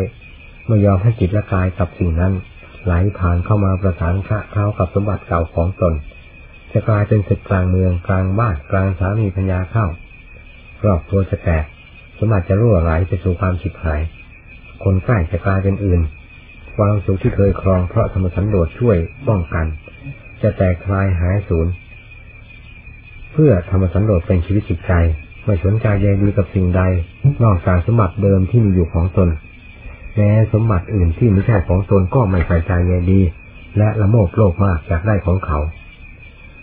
[0.67, 2.33] ไม่ยอมให้จิตและกายกับสิ่งนั้น
[2.83, 5.93] ไหลผ่านเข้ามาประสานคะเข้ากับสมบัติเก่าของตน
[6.71, 9.85] จะกลายเป็นศึกกลางเมืองกลางบ้านกลางสามีพัญญาเข้า
[10.85, 11.65] รอบตัวจะแตก
[12.25, 14.01] มบัติจะรั่วไหลไปสู่ความฉิบหาย
[14.83, 16.01] คนใกล้จะกลายเป็นอื่น
[16.75, 18.97] ความสุขที่เคยครองเพราะธรรมสันโดษช่วย
[19.27, 19.65] ป้องกัน
[20.41, 21.67] จะแตกคลายหายสูญ
[23.33, 24.93] เพื่อธรรมสันโดษเป็นชีวิตจิตใจ
[25.45, 26.81] ไม่สนใจใยดีกับสิ่งใด
[27.43, 29.29] นอกจากสมบัติเดิมที่มีอยู่ของตน
[30.15, 33.21] แม้สมบัติอื่นที่ไม่ใช่ของตนก็ไม่ใส่ใจใยดี
[33.77, 35.59] และละโมบโลภมากจากได้ของเขา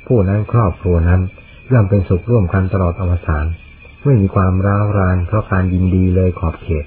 [0.06, 1.20] ผู้นั้นครอบครัวนั้น
[1.72, 3.46] ย่อมเป็นสุขร่วมกันตลอดอวสาน
[4.04, 6.84] ไม่มีความร้าวรานเพราะการยินดีเลยขอบเขต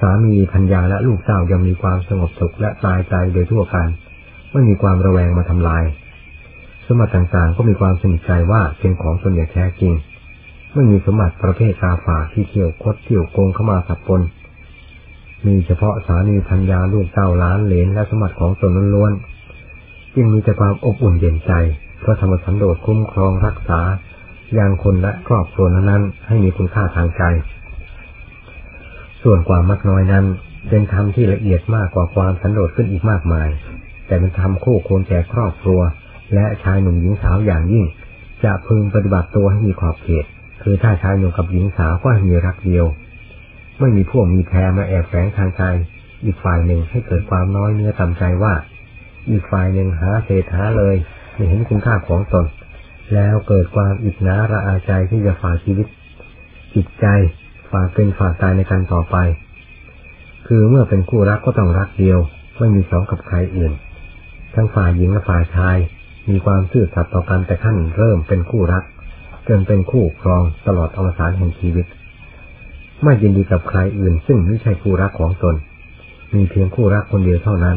[0.00, 3.88] สามีพัญญาและลูกเต้ายังมีความสงบสุขและตายใจโดยทั่วกัน
[4.52, 5.84] ไม่มีความระแวงมาทำลาย
[6.86, 9.92] สมบัติต่างๆ ก็มีความสนิทใจว่าเป็นของตนอย่างแท้จริง
[10.74, 14.22] ไม่มีสมบัติประเภทกาฝากที่เที่ยวคดเที่ยวโกงเข้ามาสับปน
[15.46, 21.52] มีเฉพาะสามีพัญญาลูกเต้าล้านเหลนและสมบัติของตนล้วนๆยิ่งมีแต่ความอบอุ่นเย็นใจ
[22.00, 23.80] เพราะธรรมสันโดษคุ้มครองรักษา
[24.58, 27.22] ย่างคนและครอบครัวนั้นให้มีคุณค่าทางใจ
[29.22, 30.24] ส่วนความมักน้อยนั้น
[30.68, 33.48] เป็นธรรมที่ละเอียดมากกว่าความสันโดษขึ้นอีกมากมาย
[34.06, 35.80] แต่เป็นธรรมคู่ควรแก่ครอบครัว
[36.34, 37.84] และชายหนุ่มหญิงสาวอย่างยิ่ง
[38.44, 40.24] จะพึงปฏิบัติตัวให้มีขอบเขต
[40.62, 42.84] คือถ้าชายหนุ่มกับหญิงสาวก็ให้มีรักเดียว
[43.80, 45.62] ไม่มีพวกมีแพ้มาแอบแฝงทางใจ
[46.24, 48.54] อีกฝ่ายหนึ่งให้เกิดความน้อยเนื้อต่ำใจว่า
[49.30, 50.96] อีกฝ่ายหนึ่งหาเศษหาเลย
[51.34, 52.44] ไม่เห็นคุณค่าของตน
[53.14, 55.86] แล้วเกิดความอิจฉาระอาใจที่จะฝากชีวิต
[56.74, 57.06] จิตใจ
[57.72, 59.16] ฝากเป็นฝากตายในการต่อไป
[60.46, 62.18] คือเมื่อเป็นคู่รักก็ต้องรักเดียว
[62.58, 63.72] ไม่มีสองกับใครอื่น
[64.54, 65.76] ทั้งฝ่ายหญิงและฝ่ายชาย
[66.30, 68.84] มีความซื่อสัตย์ต่อกันแต่ขั้นเริ่มเป็นคู่รัก
[69.48, 71.86] จนเป็นคู่ครองตลอดอวสานแห่งชีวิต
[73.02, 75.54] ไม่ยินดีกับใครอื่น ซึ่งไม่ใช่คู่รักของตน
[76.34, 77.76] มีเพียงคู่รักคนเดียวเท่านั้น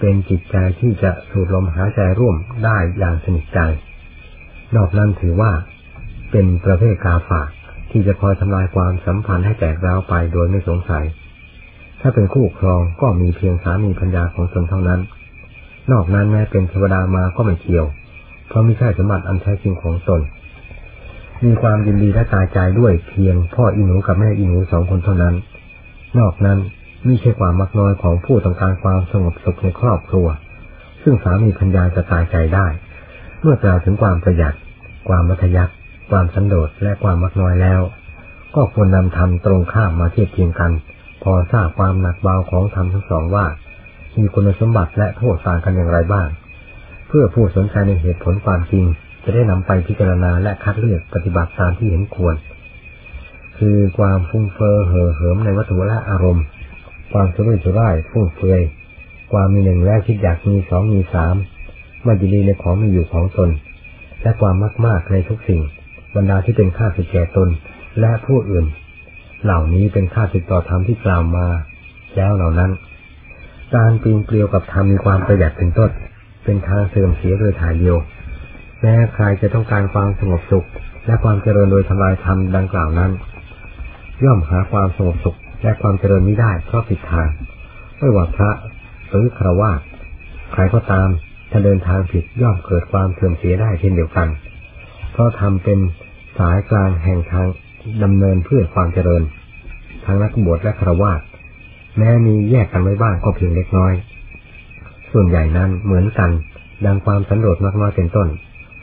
[0.00, 3.60] เป็นจิตใจที่จะสูดลมหายใจร่วมได้อย่างสนิทใจ
[4.76, 5.52] นอกนั้นถือว่า
[6.30, 7.48] เป็นประเภทกาฝาก
[7.90, 11.04] ที่จะคอยทำลายความสัมพันธ์ให้แตกร้าวไปโดยไม่สงสัย
[12.00, 15.00] ถ้าเป็นคู่ครองก็มีเพียงสามีพัญญาของตนเท่านั้น
[15.92, 17.86] นอกนั้นแม้เป็นเทวดามาก็ไม่เกี่ยว
[18.48, 20.20] เพราะไม่ใช่สมบัติอันแท้จริงของตน
[21.44, 25.34] มีความยินดีและตายใจด้วยเพียงพ่ออีหนูกับแม่อีหนูสองคนเท่านั้น
[26.18, 26.58] นอกนั้น
[27.04, 30.26] ไม่ใช่ความมักน้อยของผู้ต้องการความสงบสุขในครอบครัว
[31.02, 32.66] ซึ่งสามีพัญญาจะตายใจได้
[33.44, 34.54] เมื่อกล่าวถึงความประหยัด
[35.08, 35.72] ความมัธยัติ
[36.10, 37.80] ความสันโดษและความมักน้อยแล้ว
[38.54, 40.72] ก็ควรนำธรรมตรงข้ามมาเทียบเทียงกัน
[41.22, 43.46] พอทราบความหนักเบาของธรรมทั้งสองว่า
[44.16, 46.28] มีคุณสมบัติและโทษต่างกันอย่างไรบ้าง
[47.08, 48.84] เพื่อผู้สนใจในเหตุผลความจริง
[49.24, 52.34] จะได้นำไปพิจารณาและคัดเลือกปฏิบัติตามที่เห็นควร
[53.58, 56.44] คือความฟุ้งเฟ้อเห่อเหิมในวัตถุและอารมณ์
[57.12, 58.60] ความสุรุ่ยสุร่ายฟุ่งเฟือย
[59.32, 61.36] ความมีหนึ่งและคิดอยากมีสองมีสาม
[62.06, 63.50] ม่ยินดีในของมีอยู่ของตน
[64.22, 65.60] และความมากมากในทุกสิ่ง
[66.14, 67.48] บรรดาที่เป็นค่าสิทธิแก่ตน
[68.00, 68.64] และผู้อื่น
[69.44, 71.46] เหล่านี้เป็นค่าสิทธิต่อธรรมที่กล่าวมา
[72.16, 72.70] แล้วเหล่านั้น
[73.74, 75.90] การปีนเกลียวกับธรรมมีความประหยัดเป็นต้น
[76.44, 77.96] เป็นทางเสื่อมเสียโดยถ่ายเดียว
[78.80, 80.66] แม้ใครจะต้องการความสงบสุข
[81.06, 83.10] และความเจริญโดยทำลายธรรมดังกล่าวนั้น
[84.24, 87.28] ย่อมหาความสงบสุขและความเจริญไม่ได้เพราะผิดทาง
[87.98, 88.50] ไม่ว่าพระ
[89.08, 89.72] หรือครวา
[90.52, 91.08] ใครก็ตาม
[91.52, 94.28] ถ้าเดินทางผิดย่อมเกิดความเสื่อมเสียได้เช่นเดียวกัน
[95.12, 95.78] เพราะทำเป็น
[96.38, 97.46] สายกลางแห่งทาง
[98.04, 99.22] ดำเนินเพื่อความเจริญ
[100.04, 101.12] ทางนักบวชและครวา
[101.98, 103.92] แม้มีแยกกันไว้บ้างก็เพียงเล็กน้อย
[105.12, 106.30] ส่วนใหญ่นั้นเหมือนกัน
[106.86, 108.28] ดังความสันโดษมากน้อยเป็นต้น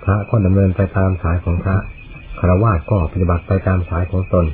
[0.04, 1.78] พระก็ดำเนินไปตามสายของพระ
[2.40, 4.46] ครวาก็ปฏิบัติไปตามสายของตน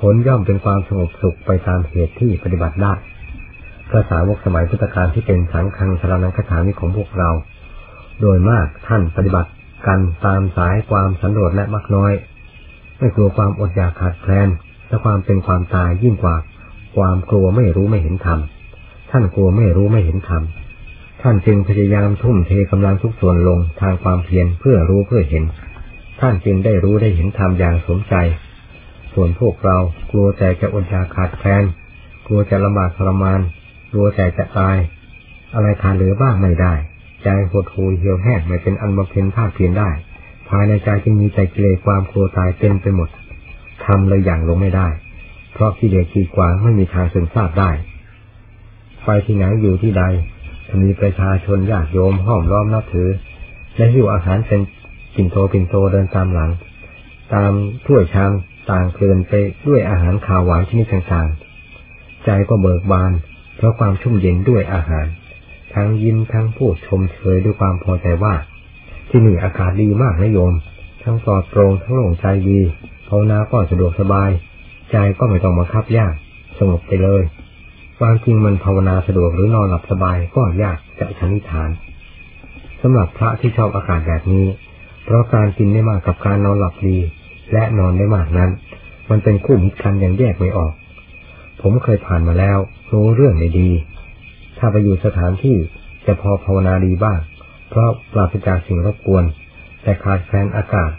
[0.00, 2.94] ผลย่อมเป็นความสงบสุขไปตามเหตุที่ปฏิบัติได้
[3.90, 7.30] พระสาวกสมัยพุทธกาลที่เป็นสังฆังสารนังคถามิของพวกเรา
[8.20, 9.50] โดยมากท่านปฏิบัติ
[9.86, 12.12] กันตามสายความสันโดษและมักน้อย
[12.98, 14.48] ไม่กลัวความอดอยากขาดแคลน
[14.88, 16.36] และความเป็นความตายยิ่งกว่า
[16.96, 18.38] ความกลัวไม่รู้ไม่เห็นธรรม
[19.10, 20.42] ท่านกลัวไม่รู้ไม่เห็นธรรม
[21.22, 25.44] ท่านจึงพยายามทุ่มเทกำลังทุกส่วนลงทางความเพียรเพื่อรู้เพื่อเห็น
[26.20, 28.14] ท่านจึงได้รู้ได้เห็นธรรมอย่างสมใจ
[29.12, 29.76] ส่วนพวกเรา
[30.10, 31.64] กลัวแต่จะอดอยากขาดแคลน
[32.26, 33.40] กลัวจะลำบากทรมาน
[33.90, 34.76] กลัวแต่จะตาย
[35.54, 36.74] อะไรขาดเหลือบ้างไม่ได้
[37.22, 39.90] ใจหดหูเหี่ยวแห้งไม่เป็นอันบำเพ็ญภาคเพียรได้
[40.48, 43.08] ภายในใจจึงมีใจกิเลสความกลัวตายเต็มไปหมด
[43.84, 44.88] ทำเลยอย่างลงไม่ได้
[45.52, 47.70] เพราะกิเลสขีดขวางไม่มีทางเสื่อมทราบได้
[49.04, 50.04] ไปที่ไหนอยู่ที่ใด
[50.82, 53.08] มีประชาชนญาติโยมห้อมล้อมนับถือ
[53.76, 54.60] และหิวอาหารเป็น
[55.14, 56.50] ปิ่นโตปิ่นโตเดินตามหลัง
[57.34, 57.52] ตาม
[57.86, 58.32] ถ้วยชาม
[58.70, 59.32] ต่างเพลินไป
[59.66, 63.12] ด้วยอาหารข่าวหวานชนิดต่างๆ ใจก็เบิกบาน
[63.56, 65.06] เพราะความชุ่มเย็นด้วยอาหาร
[65.76, 68.34] ทั้งยิ้มทั้งพูดชมเชยด้วยความพอใจว่า
[69.08, 70.52] ที่นี่อากาศดีมากนะโยม
[71.02, 72.60] ทั้งปลอดโปร่งทั้งโล่งใจดี
[73.08, 74.30] ภาวนาก็สะดวกสบาย
[74.90, 76.14] ใจก็ไม่ต้องมาคับยาก
[76.58, 77.22] สงบไปเลย
[77.98, 81.70] ความจริงมันภาวนาสะดวกหรือนอนหลับสบายก็ยากจะชนิฐาน
[82.80, 84.46] สำหรับพระที่ชอบอากาศแบบนี้
[85.04, 86.98] เพราะการกินได้มากกับการนอนหลับดี
[87.52, 88.50] และนอนได้มากนั้น
[89.10, 90.72] มันเป็นคู่มิตรกันอย่างแยกไม่ออก
[91.60, 92.58] ผมเคยผ่านมาแล้ว
[92.92, 93.70] รู้เรื่องได้ดี
[94.58, 95.56] ถ้าไปอยู่สถานที่
[96.06, 97.18] จะพอภาวนาดีบ้าง
[97.70, 99.24] เพราะปราศจากสิ่งรบกวน
[99.82, 100.90] แต่ขาดแคลนอากาศ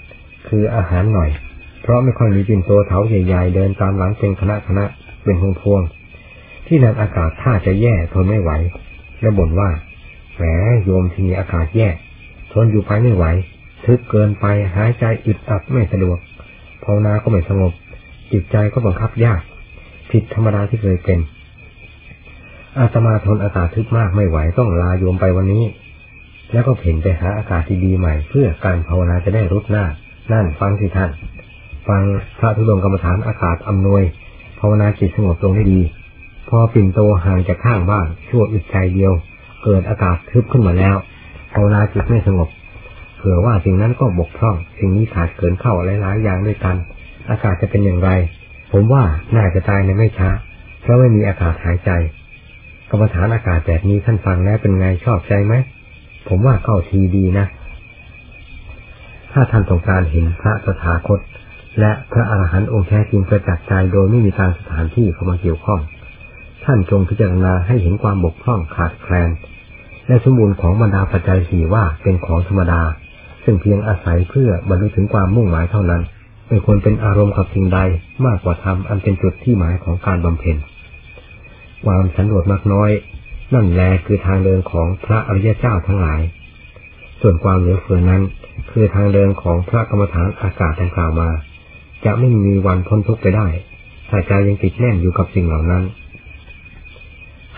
[0.48, 1.30] คืออาหารหน่อย
[1.82, 4.86] เพราะไม่ค่อยมีปิ่นโตเถาใหญ่ๆเดินตามหลังเป็นคณะคณะ
[5.24, 5.82] เป็นพวงพวง
[6.68, 8.52] ที่นั่นอากาศถ้าจะแย่ทนไม่ไหว
[9.22, 9.70] และบ่นว่า
[10.36, 10.44] แหม
[10.84, 11.90] โยมที่มีอากาศแย่
[12.54, 13.26] ทนอยู่ไปไม่ไหว
[13.86, 14.46] ทึบเกินไป
[14.76, 16.18] หายใจอึดอัดไม่สะดวก
[16.84, 17.74] ภาวนาก็ไม่สงบ
[18.32, 19.42] จิตใจก็บังคับยาก
[20.12, 21.20] ผิดธรรมดาที่เคยเป็น
[22.80, 25.64] อาตมาทนอากาศทึบมากไม่ไหวต้องลาโยมไปวันนี้
[26.54, 29.86] แล้วก็เพ่นไปหาอากาศที่ดีใหม่ เพื่อการภาวนาจะได้รุดหน้า
[30.32, 31.12] นั่นฟังสิท่าน
[31.88, 32.02] ฟัง
[32.40, 34.04] พระธุดงกรรมฐานอากาศอำนวย
[34.60, 35.82] ภาวนาจิตสงบลงได้ดี
[36.50, 39.14] พอปิ่นโตห่างจากข้างบ้านชั่วอึดใจเดียว
[39.64, 40.96] เกิดอากาศทึบขึ้นมาแล้ว
[41.54, 42.50] ภาวนาจิตไม่สงบ
[43.18, 46.76] เผื่อว่าสิ่งนั้นก็บกพร่อง สิ่งนี้ขาดเกินเข้าหลายๆอย่างด้วยกัน
[47.30, 48.10] อากาศจะเป็นอย่างไร
[48.72, 49.04] ผมว่า
[49.36, 50.30] น่าจะตายในไม่ช้า
[50.82, 51.92] เพราะไม่มีอากาศหายใจ
[52.90, 55.54] กรรมฐานอากาศแบบนี้ท่านฟังแล้วเป็นไงชอบใจไหม
[56.28, 57.46] ผมว่าเข้าทีดีนะ
[59.32, 61.20] ถ้าท่านต้องการเห็นพระสถาคต
[61.80, 65.80] และพระอรหันต์องค์แท้จริงประจักษ์ใจโดยไม่มีทางสถานที่เข้ามาเกี่ยวข้อง
[66.66, 69.30] ท่านจงพิจารณาให้เห็นความบกพร่องขาดแคลน
[70.08, 72.82] และสมบูรณ์ของบรรดาปัจจัยสี่ว่าเป็นของธรรมดา
[73.44, 76.02] ซึ่งเพียงอาศัยเพื่อบรรลุถึงความมุ่งหมายเท่านั้น
[76.48, 77.80] ไม่ควรเป็นอารมณ์กับสิ่งใด
[78.26, 80.58] มากกว่าธรรมอันเป็นจุดที่หมายของการบำเพ็ญ
[81.86, 82.92] ความสันโดษมากน้อย
[83.54, 86.22] นั่นแลคือทางเดินของพระอริยเจ้าทั้งหลาย
[87.22, 88.22] ส่วนความเหลือเฟือนั้น
[88.72, 91.30] คือทางเดินของพระกรรมฐานอากาศดังกล่าวมา
[92.06, 93.48] จะไม่มีวันพ้นทุกข์ไปได้
[94.10, 95.84] ถ้าใจยังติดแน่นอยู่กับสิ่งเหล่านั้น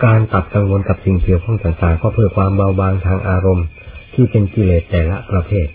[0.04, 3.66] การตัดกังวลกับสิ่งเกี่ยวข้องต่างๆก็เพื่อความเบาบางทางอารมณ์
[4.14, 5.66] ที่เป็นกิเลสแต่ละประเภท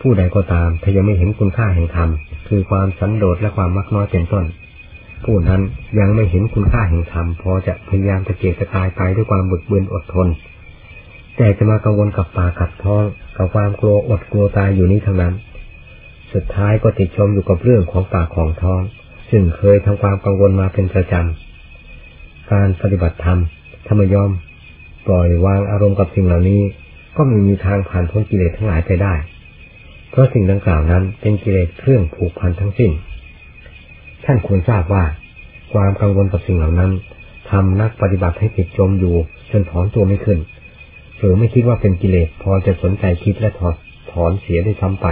[0.00, 2.10] ผู้ใดก็ตามถ้ายังไม่เห็นคุณค่าแห่งธรรม
[2.48, 4.44] คือความสันโดษและความมักน้อยเป็นต้น
[5.24, 5.60] ผู้นั้น
[5.98, 10.28] ยังไม่เห็นคุณค่าแห่งธรรมพอจะพยายามตะเกียกตะกายไปด้วยความบึกบึนอดทน
[11.36, 13.04] แต่จะมากังวลกับปากกัดท้อง
[13.36, 15.34] กับความกลัวอดกลัวตายอยู่นี้ทั้งนั้น
[16.32, 18.80] สุดท้ายก็ติดชมอยู่กับเรื่องของปากของท้อง
[19.30, 23.40] ซึ่งเคยทำความกังวลมาเป็นประจำการปฏิบัติธรรม
[23.88, 24.30] ธรรมยอม
[25.06, 26.62] ปล่อยวางอารมณ์กับสิ่งเหล่านี้
[27.16, 29.14] ก็ไม่มีทางผ่านพ้นกิเลสทั้งหลายไปได้
[30.10, 32.90] เพราะสิ่งดังกล่าวนั้นเป็นกิเลสเครื่องผูกพันทั้งสิ้น
[34.26, 35.04] ท่านควรทราบว่า
[35.72, 36.92] ความกังวลกับสิ่งเหล่านั้น
[37.50, 39.14] ทำนักปฏิบัติให้ติดจมอยู่
[39.50, 40.38] จนถอนตัวไม่ขึ้น
[41.18, 43.74] หรือไม่คิดว่าเป็นกิเลสพอจะสนใจคิดและถอด
[44.12, 45.06] ถอนเสียได้ซ้ำไป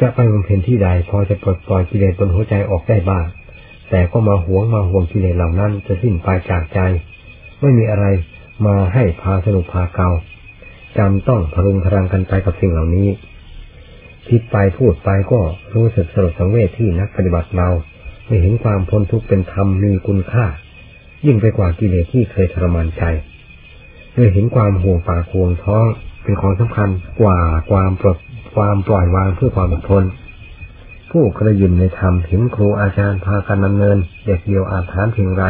[0.00, 3.26] จะไปบำเพ็ญที่ใดพอจะปลดปล่อยกิเลสบนหัวใจออกได้บ้าง
[3.90, 6.80] แต่ก็มาหวงมาห่วงกิเลสเหล่านั้นจะสิ้นไปจากใจ
[7.60, 8.06] ไม่มีอะไร
[8.66, 10.10] มาให้พาสนุกพาเกา
[10.98, 13.08] จำต้องพรุงพรังกันไปกับสิ่งเหล่านี้
[14.28, 15.40] คิดไปพูดไปก็
[15.74, 17.68] รู้สึกสลดสังเวชที่นักปฏิบัติเรา
[18.26, 20.46] ไม่เห็นความพ้นทุกข์เป็นธรรมมีคุณค่า
[21.26, 23.02] ยิ่งไปกว่ากิเลสที่เคยทรมานใจ
[24.12, 25.86] เมื่เห็นความห่วงปากห่วงท้อง
[26.22, 27.38] เป็นของสำคัญกว่า
[27.70, 28.18] ความปลด
[28.56, 30.04] ความปล่อยวางเพื่อความอดทน
[31.10, 33.96] ผู้กระยิมในธรรมเห็นครูอาจารย์พากันดำเนิน
[34.26, 35.44] เด็กเดียวอาจฐานเพียงไร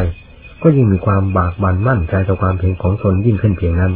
[0.63, 3.93] ก็ยิ่งมีความบากบั่นมั่นใจต่อความเพียงของตนยิ่งขึ้นเพียงนั้น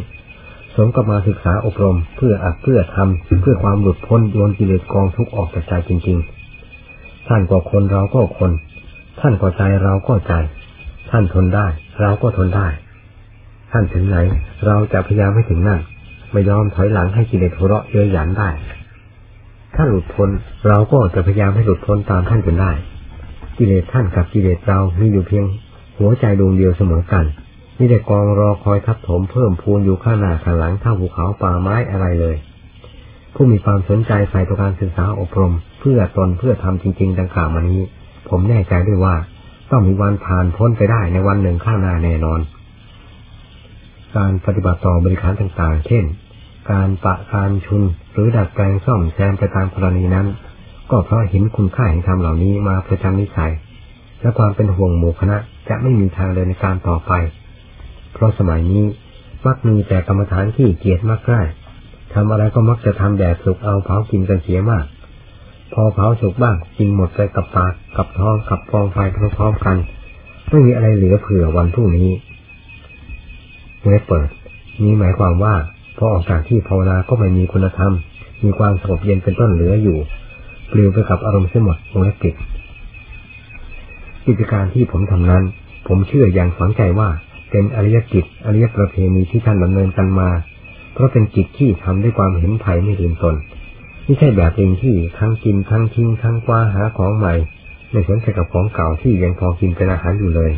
[0.76, 8.50] สมกับมาศึกษาอบรม เพื่ออัดเพื่อทำเพื่อความหลุดพ้นโยนกิเลสกองทุกออกจากใจจริงๆ ท่านก็คนเราก็คน
[9.20, 10.32] ท่านก็ใจเราก็ใจ
[11.10, 11.66] ท่านทนได้
[12.00, 12.68] เราก็ทนได้
[13.72, 14.16] ท่านถึงไหน
[14.66, 15.80] เราจะพยายามให้ถึงนั่น
[16.32, 18.48] ไม่ยอมถอยหลังให้กิเลสหัวเราะเย้ยหยันได้
[19.74, 20.30] ถ้าหลุดพ้น
[20.68, 22.72] เราก็จะพยายามให้หลุดพ้นตามท่านจนได้
[23.58, 25.44] กิเลสท่านกับกิเลสเรามีอยู่เพียง
[25.98, 27.24] หัวใจดวงเดียวเสมอกัน
[27.82, 32.36] นี่แต่กองรอคอยทับถมเพิ่มพูนอยู่ข้างหน้าข้างหลังเท่าภูเขาป่าไม้อะไรเลย
[33.34, 37.80] ผู้มีความสนใจใฝ่ต่อการศึกษาอบรม เพื่อตนเพื่อทำจริง ๆ ดังกล่าวมานี้
[38.28, 39.16] ผมแน่ใจด้วยว่า
[39.70, 42.40] ต้องมีวันผ่านพ้นไปได้ในวันหนึ่งข้างหน้าแน่นอน
[44.16, 46.04] การปฏิบัติต่อบริการต่างๆ เช่น
[46.70, 50.26] การปะการชุนหรือดัดแปลงซ่อมแซมไปตามกรณีนั้น
[50.90, 53.52] ก็เพราะเห็นคุณค่าแห่งธรรมเหล่านี้มาประจำนิสัย
[54.20, 55.36] และความเป็นห่วงหมู่คณะ
[55.68, 57.12] จะไม่มีทางเดินในการต่อไป
[58.20, 58.84] ราะสมัยนี้
[59.46, 61.46] มักมีแต่กรรมฐานที่เกียจมากง่าย
[62.14, 64.84] ทำอะไรก็มักจะทำแบบสุกเอาเผากินกันเสียมาก
[65.72, 68.98] พอเผาสุกบ้างกินหมดไปกับปากกับท้องกับกองไฟ
[69.36, 69.76] พร้อมๆกัน
[70.48, 72.10] ไม่มีอะไรเหลือเผื่อวันพรุ่งนี้
[73.80, 74.28] เมื่อเปิด
[74.82, 75.54] นี้หมายความว่า
[75.96, 77.92] พอออกจากที่ภาวนาก็ไม่มีคุณธรรม
[78.42, 79.98] มีความสงบเย็นเป็นต้นเหลืออยู่
[80.70, 82.34] ปลิวไปกับอารมณ์เสียหมดวงเล็บปิด
[84.26, 85.42] กิจการที่ผมทำนั้น
[85.86, 87.08] ผมเชื่ออย่างฝังใจว่า
[87.50, 90.30] เป็นอริยกิจอริยประเพณีที่ท่านดำเนินกันมา
[90.92, 93.34] เพราะเป็นกิจที่ทำด้วยความเห็นภัยไม่ลืมตน
[94.04, 97.34] ไม่ใช่แบบเองที่ทั้งกินทั้งทิ้งทั้งกว้าหาของใหม่
[97.90, 100.52] ไม่สนใจกับของเก่าที่ยังพอกินเป็นอาหารอยู่เลย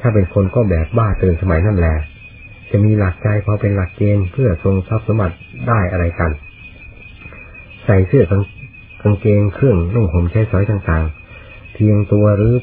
[0.00, 1.96] ถ้าเป็นคนก็แบบบ้าเตือนสมัยนั่นแหละ
[2.70, 5.36] จะมีหลักใจพอเป็นหลักเกณฑ์เพื่อทรงทรัพย์สมบัติ
[5.68, 6.30] ได้อะไรกัน
[7.84, 8.42] ใส่เสื้อกาง
[9.02, 12.54] กางเกงเครื่องนุ่งห่มใช้สอยต่างๆ เพียงตัวหรือ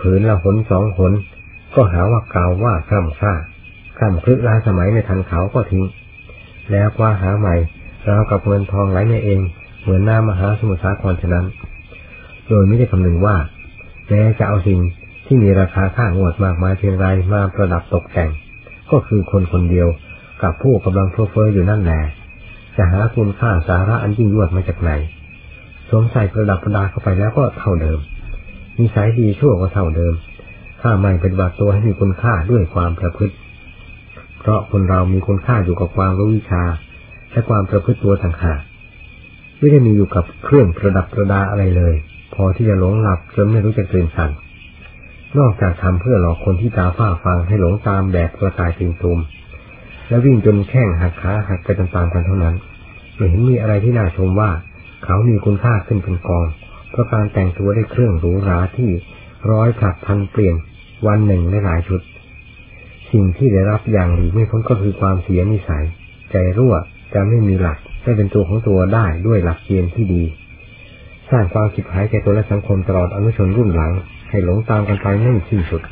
[0.00, 1.12] ผืนละหนสองหน
[1.74, 3.32] ก็หาว่าเก่าว่าคล่ำค่า
[3.98, 5.84] คล่ำคลึกล้าสมัยในทันเขาก็ทิ้ง
[6.70, 7.54] แล้วว่าหาใหม่
[8.04, 9.40] เรากับเงินทองไหลมาเอง
[9.82, 11.46] เหมือนหน้ำมหาสมุทรสาครฉะนั้น
[12.48, 13.36] โดยไม่ได้คำนึงว่า
[14.08, 14.80] แม้จะเอาสิ่ง
[15.26, 18.30] ที่มีราคาค่างวดมากมายเพียงไรมาประดับตกแต่ง
[18.90, 19.88] ก็คือคนคนเดียว
[20.42, 22.00] กับผู้กำลังเฟ้อเฟ้ออยู่นั่นแหละ
[22.76, 24.90] จะหาคุณค่าสาระอันยิ่งยวดมาจากไหน
[25.88, 27.98] สวมใส่ประดับประดาเข้าไปแล้วก็เท่าเดิม
[28.78, 30.14] มีสายดีชั่วก็เท่าเดิม
[30.82, 33.34] ถ้าไม่เป็นบัติตัวให้มีคุณค่าด้วยความประพฤติ
[34.40, 36.62] เพราะคนเรามีคุณค่าอยู่กับความรู้วิชา
[37.32, 38.60] และความประพฤติตัวต่างหาก
[39.58, 41.94] ไม่ได้มีอยู่กับเครื่องประดับประดาอะไรเลย
[42.34, 44.30] พอที่จะหลงหลับจนไม่รู้จักตื่นสัน
[45.38, 49.18] นอกจากทำเพื่อหลอกคนที่ตาฝ้าฟังให้หลงตามแบบกระต่ายตื่นตุม
[50.08, 52.54] และวิ่งจนแข้งหักขาหักไปตามๆกันเท่านั้น
[53.16, 54.50] ไม่เห็นมีอะไรที่น่าชมว่า
[55.04, 56.46] เขามีคุณค่าขึ้นเป็นกอง
[56.90, 58.90] เพราะการแต่งตัวได้เครื่องหรูหราที่
[59.50, 60.56] ร้อยผลัดพันเปลี่ยน
[61.06, 62.00] วันหนึ่งหลายชุด
[63.12, 65.84] สิ่งที่ได้รับอย่างหรือไม่พ้นก็คือความเสียนิสัย
[66.30, 66.74] ใจรั่ว
[67.14, 70.22] จะไม่มีหลักไม่เป็นตัวของตัวได้ด้วยหลักเกณฑ์ที่ดี
[71.30, 73.92] สร้างความสิบหายแก่ตัวและสังคมตลอดอนุชนรุ่นหลัง
[74.30, 75.82] ให้หลงตามกันไปไม่สิ้นสุด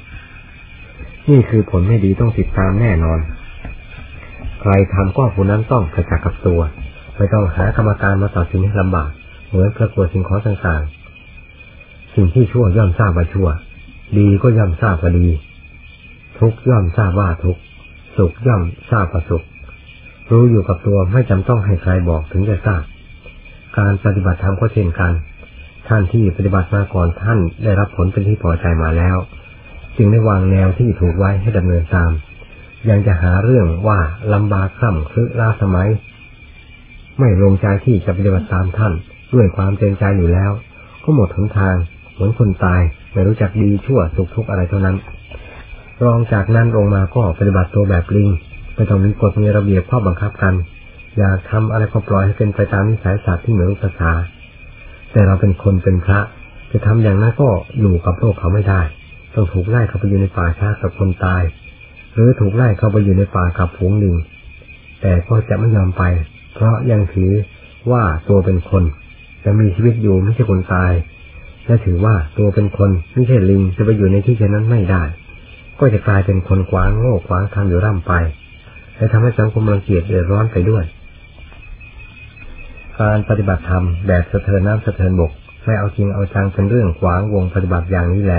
[1.30, 3.18] นี่คือผลไม่ดีต้องติดตามแน่นอน
[4.60, 6.60] ใครทำก็ผู้นั้นต้องกระจักกับตัว
[7.16, 9.10] ไม่ต้องหากรรมการมาตัดสินให้ลำบาก
[9.48, 13.48] เหมือนประกวดสิ่งของต่างๆ สิ่งที่ชั่วย่อมทราบว่าชั่ว
[14.18, 15.28] ดีก็ย่อมทราบว่าดี
[16.38, 17.56] ทุกย่อมทราบว่าทุก
[18.16, 19.44] สุขย่อมทราบว่าสุข
[20.30, 22.82] รู้อยู่กับตัวไม่จำต้องให้ใครบอกถึงจะทราบ
[23.78, 25.12] การปฏิบัติธรรมก็เช่นกัน
[25.88, 29.16] ท่านที่ปฏิบัติมาก่อนท่านได้รับผลเป็นที่พอใจมาแล้ว
[29.96, 32.10] จึงได้วางแนวที่ถูกไว้ให้ดำเนินตาม
[32.90, 33.98] ยังจะหาเรื่องว่า
[34.34, 35.88] ลำบากคร่ำคือลาสมัย
[37.18, 38.92] ไม่ลงใจที่จะปฏิบัติตามท่าน
[39.34, 40.50] ด้วยความเต็มใจอยู่แล้ว
[41.04, 41.76] ก็หมดหนทาง
[42.12, 42.82] เหมือนคนตาย
[43.12, 44.96] ไม่รู้จักดีชั่วสุขทุกข์อะไรเท่านั้น
[46.04, 48.28] รองจากนั้นลงมาก็ปฏิบัติตัวแบบลิง
[48.74, 50.54] ไม่ต้องมีกฎมีระเบียบข้อบังคับกัน
[51.18, 54.10] อยากทำอะไรก็ปล่อยให้เป็นไปตามนิสัยศาสตว์ที่เหมือนภาษา
[55.12, 56.20] แต่เราเป็นคนเป็นพระ
[56.72, 57.48] จะทำอย่างนั้นก็
[57.80, 58.80] อยู่กับโลกเขาไม่ได้
[59.34, 61.42] ต้องถูกไล่เข้าไปอยู่ในป่าช้ากับคนตาย
[62.14, 64.16] หรือถูกไล่เข้าไปอยู่ในป่ากับผงลิง
[65.00, 66.02] แต่ก็จะไม่ยอมไป
[66.54, 67.30] เพราะยังถือ
[67.90, 68.82] ว่าตัวเป็นคน
[69.44, 70.92] จะมีชีวิตอยู่ไม่ใช่คนตาย
[71.66, 75.02] และถือว่าตัวเป็นคนไม่ใช่ลิงจะไปอยู่ในที่เช่นนั้นไม่ได้
[75.80, 78.12] ก็จะกลายเป็นคนขวางโง่ขวางทางอยู่ร่ำไป
[78.96, 80.84] และทำให้สังคมรังเกียจเดือดร้อนไปด้วย
[83.00, 85.32] การปฏิบัติธรรมแบบสะเทินน้ำสะเทินบก
[85.64, 88.34] ไม่เอาจริงเอาจังเป็นเรื่องขวางวงปฏิบัติอย่างนี้แล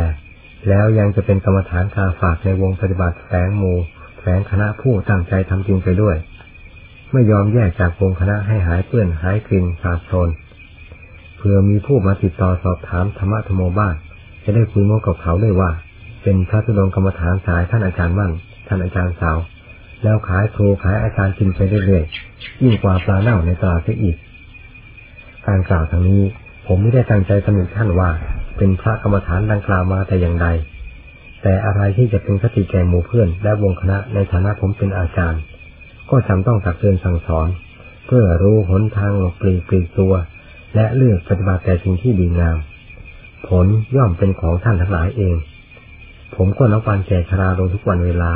[0.69, 3.73] แล้วยังจะเป็นกรรมฐานคาฝากในวงปฏิบัติแฝงมู
[4.19, 6.15] แฝงคณะผู้ตั้งใจทำจริงไปด้วย
[7.11, 10.29] ไม่ยอมแยกจากวงคณะให้หายเปื้อนหายกลิ่นขาดโซน
[11.43, 13.95] เพื่อมีผู้มาติดต่อสอบถามธรรมะธรรมบ้าน
[14.43, 15.71] จะได้คุยโมกับเขาได้ว่า
[16.23, 18.31] เป็นพระธุดงกรรมฐานสายท่านอาจารย์มั่น
[18.67, 19.37] ท่านอาจารย์สาว
[20.03, 24.17] แล้วขายครูขายอาจารย์กินไปเรื่อยๆยิ่งกว่าปลาเน่าในตลาดเสียอีก
[25.47, 26.23] การกล่าวทางนี้
[26.67, 28.09] ผมไม่ได้ตั้งใจตำหนิท่านว่า
[28.57, 30.47] เป็นพระกรรมฐานดังกล่าวมาแต่อย่างใด
[31.41, 35.41] แต่อะไรที่จะเป็นคติแก่หมู่เพื่อน และวงคณะในฐานะผมเป็นอาจารย์
[36.09, 37.47] ก็จำต้องตักเตือนสั่งสอน
[38.07, 40.13] เพื่อรู้หนทางหลบปลีกปลีกตัว
[40.75, 42.57] และเลือกปฏิบัติแต่สิ่งที่ดีงาม
[43.47, 43.65] ผล
[43.95, 45.35] ย่อมเป็นของท่านทั้งหลายเอง
[46.35, 48.31] ผมก็นับวันแก่ชราลงทุกวันเวลา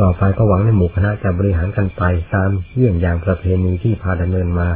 [0.00, 2.02] ต่อไปก็หวังในหมู่คณะจะบริหารกันไป
[2.34, 4.68] ตามเยี่ยงอย่างประเพณีที่พาดำเนินมา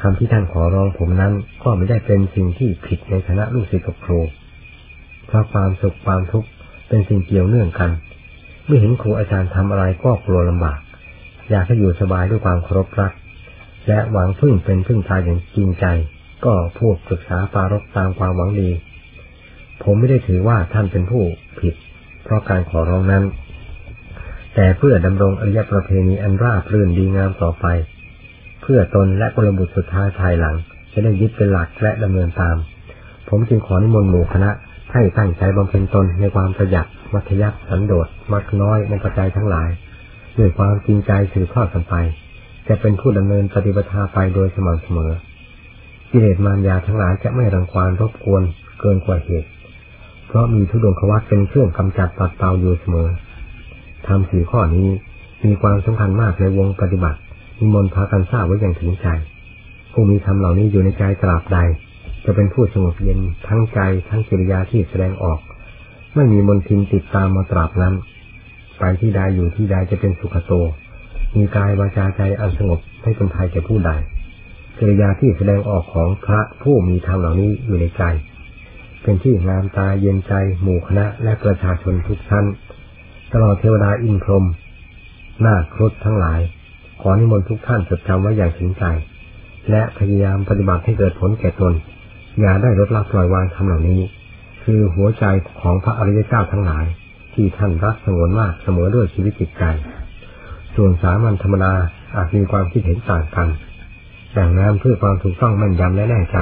[0.00, 4.20] คำที่ท่านขอร้องผมนั้นก็ไม่ได้เป็นสิ่งที่ผิดในคณะลูกศิษย์กับครู
[5.26, 6.48] เพราะความสุขความทุกข์
[6.88, 7.90] เป็นสิ่งเกี่ยวเนื่องกัน
[8.66, 10.78] เมื่อเห็นครูอาจารย์ทำอะไรก็กลัวลำบาก
[11.50, 13.12] อยากให้อยู่สบายด้วยความเคารพรัก
[13.88, 15.86] และหวังพึ่งเป็นพึ่งตายอย่างจริงใจ
[16.44, 18.70] ก็พูดปรึกษาปารกตามความหวังดี
[19.82, 21.24] ผมไม่ได้ถือว่าท่านเป็นผู้
[21.60, 21.74] ผิด
[22.24, 23.24] เพราะการขอร้องนั้น
[24.54, 27.66] แต่เพื่อดำรงอริยประเพณีอันราบรื่นดีงามต่อไป
[28.62, 30.56] เพื่อตนและกลบุตรสุดท้ายภายหลัง
[30.92, 32.56] จะได้ยึดเป็นหลักและดำเนินตาม
[33.28, 34.50] ผมจึงขอนิมนต์หมู่คณะ
[34.92, 39.68] ให้ตั้งใจบำเพ็ญตนในความประหยัดมัธยัติสันโดษมักน้อยในปัจจัยทั้งหลาย
[40.38, 41.94] ด้วยความจริงใจสืบทอดกันไป
[42.68, 45.12] จะเป็นผู้ดำเนินปฏิบัติไปโดยสม่ำเสมอ
[46.10, 48.42] กิเลสมารยาทั้งหลายจะไม่รังควานรบกวน
[48.80, 49.48] เกินกว่าเหตุ
[50.26, 53.08] เพราะมีทุดงควัตเป็นเครื่องกำจัดปัดเป่าอยู่เสมอ
[54.06, 54.88] ทำสี่ข้อนี้
[55.44, 57.18] มีความสำคัญมากในวงปฏิบัติ
[57.58, 59.06] มีมนพากันทราบไว้อย่างถึงใจ
[59.92, 61.58] ผู้มีธรรมเหล่านี้อยู่ในใจตราบใด
[62.24, 65.38] จะเป็นผู้สงบเย็นทั้งใจทั้งกิริยาที่แสดงออก
[66.14, 67.94] ไม่มีมนทินติดตามมาตราบนั้น
[68.78, 70.52] ไปที่ใดอยู่ที่ใดจะเป็นสุขโต
[71.36, 73.90] มีกายวาจาใจอันสงบให้คนไทยแก่ผู้ใด
[74.78, 78.02] กิริยาที่แสดงออกของพระผู้มีธรรมเหล่านี้อยู่ในใจ
[79.02, 80.32] เป็นที่งามตาเย็นใจ
[80.62, 82.46] หมู่คณะและประชาชนทุกท่าน
[83.32, 84.44] ตลอดเทวดาอินพรหม
[85.44, 86.40] นาครุฑทั้งหลาย
[87.00, 88.84] ขอนิมนต์ทุกท่านจดจำไว้อย่างถึงใจ
[89.70, 91.72] และพยายามปฏิบัติให้เกิดผลแก่ตน
[92.40, 94.00] อย่าได้ลดละปล่อยวางทำเหล่านี้
[94.64, 95.24] คือหัวใจ
[95.60, 96.86] ของพระอริยเจ้าทั้งหลาย
[97.34, 99.64] ที่ท่านรักสงวนมากเสมอด้วยชีวิตจิตใจ
[100.76, 101.72] ส่วนสามัญธรรมดา
[102.16, 103.48] อาจมีความคิดเห็นต่างกัน
[104.38, 106.38] ดังนั้นเพื่อความถูกต้องมั่นยำและแน่ใจ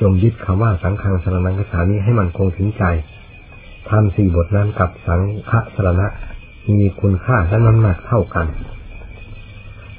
[0.00, 2.84] จงยึดคำว่าสังฆังสรนังคานี้ให้มันคงถึงใจ
[3.88, 6.06] ทำสี่บทนั้นกับสังฆสรณะ
[6.72, 8.46] มีคุณค่าและน้ำหนักเท่ากัน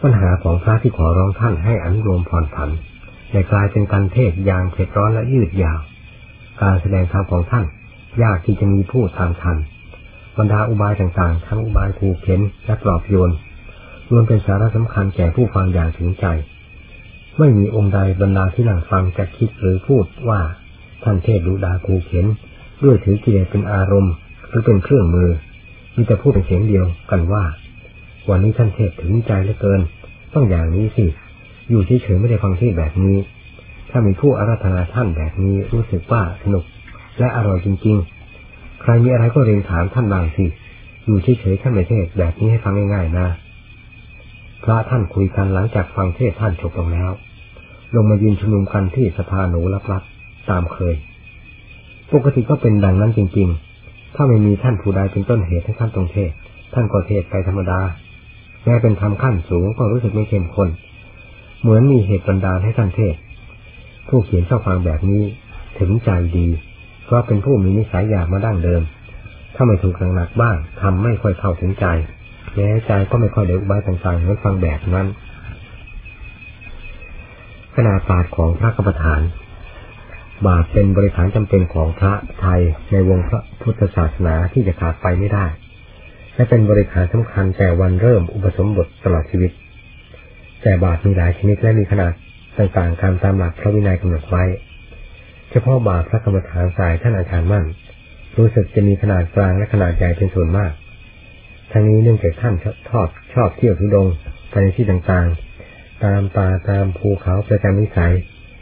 [0.02, 2.70] ปัญหาของพระที่ขอร้องท่านให้อนุโลมผ่อนผัน
[3.30, 5.80] แต่กลายเป็นการเทศอย่างเผ็ดร้อนและยืดยาว
[6.62, 7.66] การแสดงธรรมของท่าน
[8.24, 9.58] ยากที่จะมีผู้ตามทัน
[10.38, 13.32] บรรดาอุบายต่างๆ ทั้งอุบายถูกเข็นและปลอบโยน
[14.12, 16.26] รวมเป็นสาระสำคัญแก่ผู้ฟังอย่างถึงใจ
[17.40, 20.42] ไม่มีองค์ใดบรรดาที่นั่งฟังจะคิดหรือพูดว่า
[21.04, 22.26] ท่านเทศดูดาคูเข็น
[22.84, 24.14] ด้วยถือกิเลสเป็นอารมณ์
[24.48, 25.30] หรือเป็นเครื่องมือ
[25.96, 27.44] มีแต่พูดเป็นเสียงเดียวกันว่า
[28.30, 29.82] วันนี้ท่านเทศถึงใจเหลือเกิน
[30.34, 31.06] ต้องอย่างนี้สิ
[31.70, 33.18] อยู่เฉยๆไม่ได้ฟังเทศแบบนี้
[33.90, 36.64] ถ้ามีผู้อาราธนาท่านแบบนี้รู้สึกว่าสนุก
[37.20, 37.98] และอร่อยจริง
[38.40, 40.46] ๆ ใครมีอะไรก็เรียนถามท่านบางสิ
[41.06, 43.28] อยู่เฉยๆท่านไม่เทศแบบนี้ให้ฟังง่ายๆนะ
[44.64, 47.12] พระท่านคุยกันหลังจากฟังเทศท่านจบลงแล้ว
[47.96, 50.96] ลงมายืนชุมนุมกันที่สภาหนูลับๆตามเคย
[52.14, 53.50] ปกติก็เป็นดังนั้นจริง
[53.82, 56.32] ๆ ถ้าไม่มีท่านผู้ใดเป็นต้นเหตุให้ท่านตรงเทศ
[56.74, 57.80] ท่านก็เทศไปธรรมดา
[58.64, 60.70] แม้เป็นธรรมขั้นสูงก็รู้สึกไม่เข้มข้น
[61.62, 63.16] เหมือนมีเหตุบันดาลให้ท่านเทศ
[64.08, 65.24] ผู้เขียนชอบฟังแบบนี้
[65.80, 66.48] ถึงใจดี
[67.06, 68.82] เพราะเป็นผู้มีนิสัยอยากมาดั้งเดิม
[69.56, 71.86] ถ้าไม่ถูกหนักบ้างทำไม่ค่อยเข้าถึงใจ
[72.56, 75.08] แม้ใจก็ไม่ค่อยเดือดบายต่างๆเหมือนฟังแบบนั้น
[77.76, 79.22] ขนาดปาดของพระกรรมฐาน
[80.48, 85.46] บาตรเป็นบริขารจำเป็นของพระไทยในวงพระพุทธศาสนาที่จะขาดไปไม่ได้
[86.36, 89.52] และเป็นบริขารสำคัญแต่วันเริ่มอุปสมบทตลอดชีวิต
[90.62, 92.14] แต่บาตรมีหลายชนิดและมีขนาด
[92.58, 94.44] ต่างๆการตามหลักพระวินัยกำหนดไว้
[95.52, 97.66] เฉพาะบาตรพระกรรมฐานสายท่านอาจารย์มั่น
[98.38, 100.72] รู้สึกจะมีขนาดกลางและขนาดใหญ่เป็นส่วนมาก
[101.72, 102.56] ทั้งนี้เนื่องจากท่าน
[102.90, 104.08] ชอบชอบเที่ยวทุดง
[104.50, 108.14] ไปในที่ต่างๆ ตามป่าตามภูเขาประจำนิสัย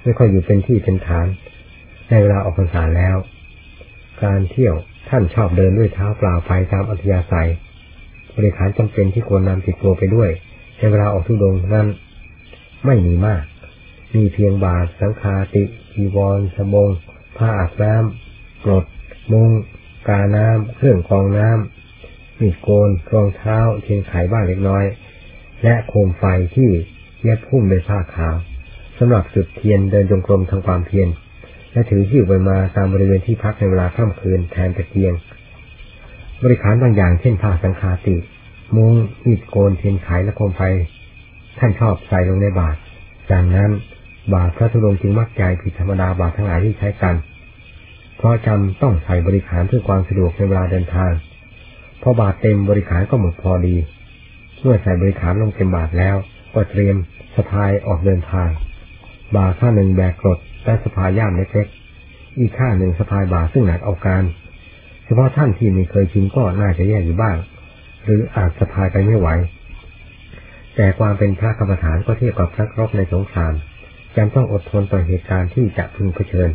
[0.03, 1.27] ไม่ค่อยอยู่เป็นที่เป็นฐาน
[2.09, 3.17] ในเวลาออกพรรษาแล้ว
[4.23, 4.75] การเที่ยว
[5.09, 7.49] ท่านชอบเดินด้วยเท้าเปล่าไปตามอัธยาศัย
[8.35, 10.29] บริขารจำเป็นที่ควรนำติดตัวไปด้วย
[10.77, 11.87] ในเวลาออกทุดงนั้น
[12.85, 13.43] ไม่มีมาก
[14.15, 15.63] มีเพียงบาทสังฆาติ
[15.95, 16.89] อีวรสบง
[17.37, 18.85] ผ้าอาบน้ำกรด
[19.31, 19.49] มุง
[20.07, 21.76] กาน้ำเครื่องกองน้ำ
[22.41, 24.85] มีโกนรองเท้าเทียนไขบ้างเล็กน้อย
[25.63, 26.23] และโคมไฟ
[26.55, 26.69] ที่
[27.23, 28.35] เย็บพุ่มด้วยผ้าขาว
[28.97, 31.07] สำหรับจุดเทียนเดินจงกรมทางความเพียร
[31.71, 35.13] และถือหิ้วไปมาตามบริเวณที่พักในเวลาค่ำคืนแทนตะเกียง
[36.43, 38.15] บริขารบางอย่างเช่นผ้าสังคาติ
[38.75, 38.93] มุง
[39.25, 40.61] มีดโกนเทียนไขและโคมไฟ
[41.59, 42.79] ท่านชอบใส่ลงในบาตร
[43.31, 43.69] จากนั้น
[44.33, 47.15] บาตรพระธุดงจึงมักใจผิดธรรมดาบาตรทั้งหลายที่ใช้กัน
[48.17, 51.11] เพราะจำต้องใส่บริขารเพื่อความสะดวกในเวลาเดินทาง
[52.01, 53.75] พอบาตรเต็มบริขารก็หมดพอดี
[54.61, 56.15] เมื่อใส่บริขารลงเต็มบาตรแล้ว
[56.53, 56.95] ก็เตรียม
[57.35, 58.49] สะพายออกเดินทาง
[59.35, 64.23] บาข้าหนึ่งแบกกรดและสะพายย่ามเล็กๆอีกข้าหนึ่งสะพายบาซึ่งหนักเอาการ
[65.05, 67.37] เฉพาะท่านที่ไม่เคยชินก็น่าจะแย่อยู่บ้าง
[68.03, 69.27] หรืออาจสะพายไปไม่ไหว
[70.75, 73.53] แต่ความเป็นพระกรรมฐานก็เทียบกับพระรบในสงคราม
[74.15, 76.49] จำต้องอดทนต่อเหตุการณ์ที่จะพึงเผชิญ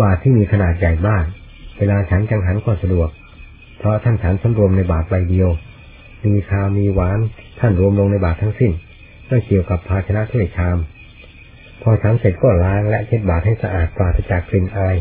[0.00, 1.22] บาทที่มีขนาดใหญ่บ้าง
[1.78, 3.10] เวลาฉันจังหันก็สะดวก
[3.80, 5.50] เพราะท่านฉันสำรวมในบาทใบเดียว
[6.24, 7.18] มีขามีหวาน
[7.60, 8.72] ท่านรวมลงในบาททั้งสิ้น
[9.26, 10.78] ไม่เกี่ยวกับภาชนะถ้วยชาม
[11.82, 14.96] พอฉันเสร็จก็ล้างและเช็ดบาทให้สะอาดปราศจากกลิ่นอาย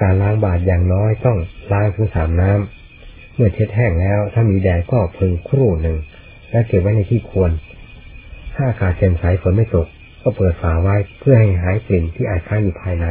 [0.00, 1.38] การล้างบาทอย่างน้อยต้อง
[1.72, 5.96] ล้างถึงสามน้ำเมื่อเช็ดแห้งแล้ว ถ้ามีแดดก็พึงครู่หนึ่ง
[6.50, 7.50] และเก็บไว้ในที่ควร
[8.54, 9.86] ถ้าอากาศเย็นใสฝนไม่ตก
[10.22, 13.06] ก็เปิดฝาไว้เพื่อให้หายกลิ่นที่อาจค้างอยู่ภายใน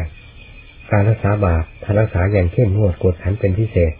[0.91, 3.93] การรักษาบาทถ้ารักษาอย่างเข้มงวดกดขันเป็นพิเศษ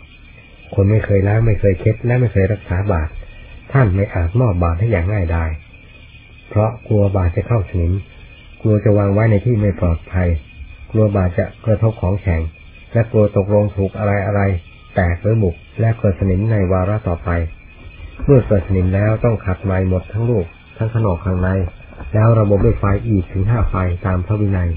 [0.76, 3.10] คนไม่เคยล้างไม่เคยเช็ดและไม่เคยรักษาบาท
[3.72, 5.46] ท่านไม่อาจมอบบาทให้อย่างง่ายได้
[6.50, 7.94] เพราะกลัวบาทจะเข้าสนิม
[8.62, 10.28] กลัวจะวางไว้ในที่ไม่ปลอดภัย
[10.92, 12.42] กลัวบาดจะกระทบของแข็ง
[12.94, 14.42] และกลัวตกลงถูกอะไรอะไร
[14.96, 17.30] แตกหรือบุกและเกิดสนิมในวาระต่อไป
[18.26, 20.46] เมื่อเกิดสนิมแล้วต้องขัดใหม่หมดทั้งลูก
[20.78, 21.50] ทั้งขนอกข้างใน
[22.14, 24.70] แล้วระบบด้วยไฟอีกถึงห้าไฟตามพระวินัย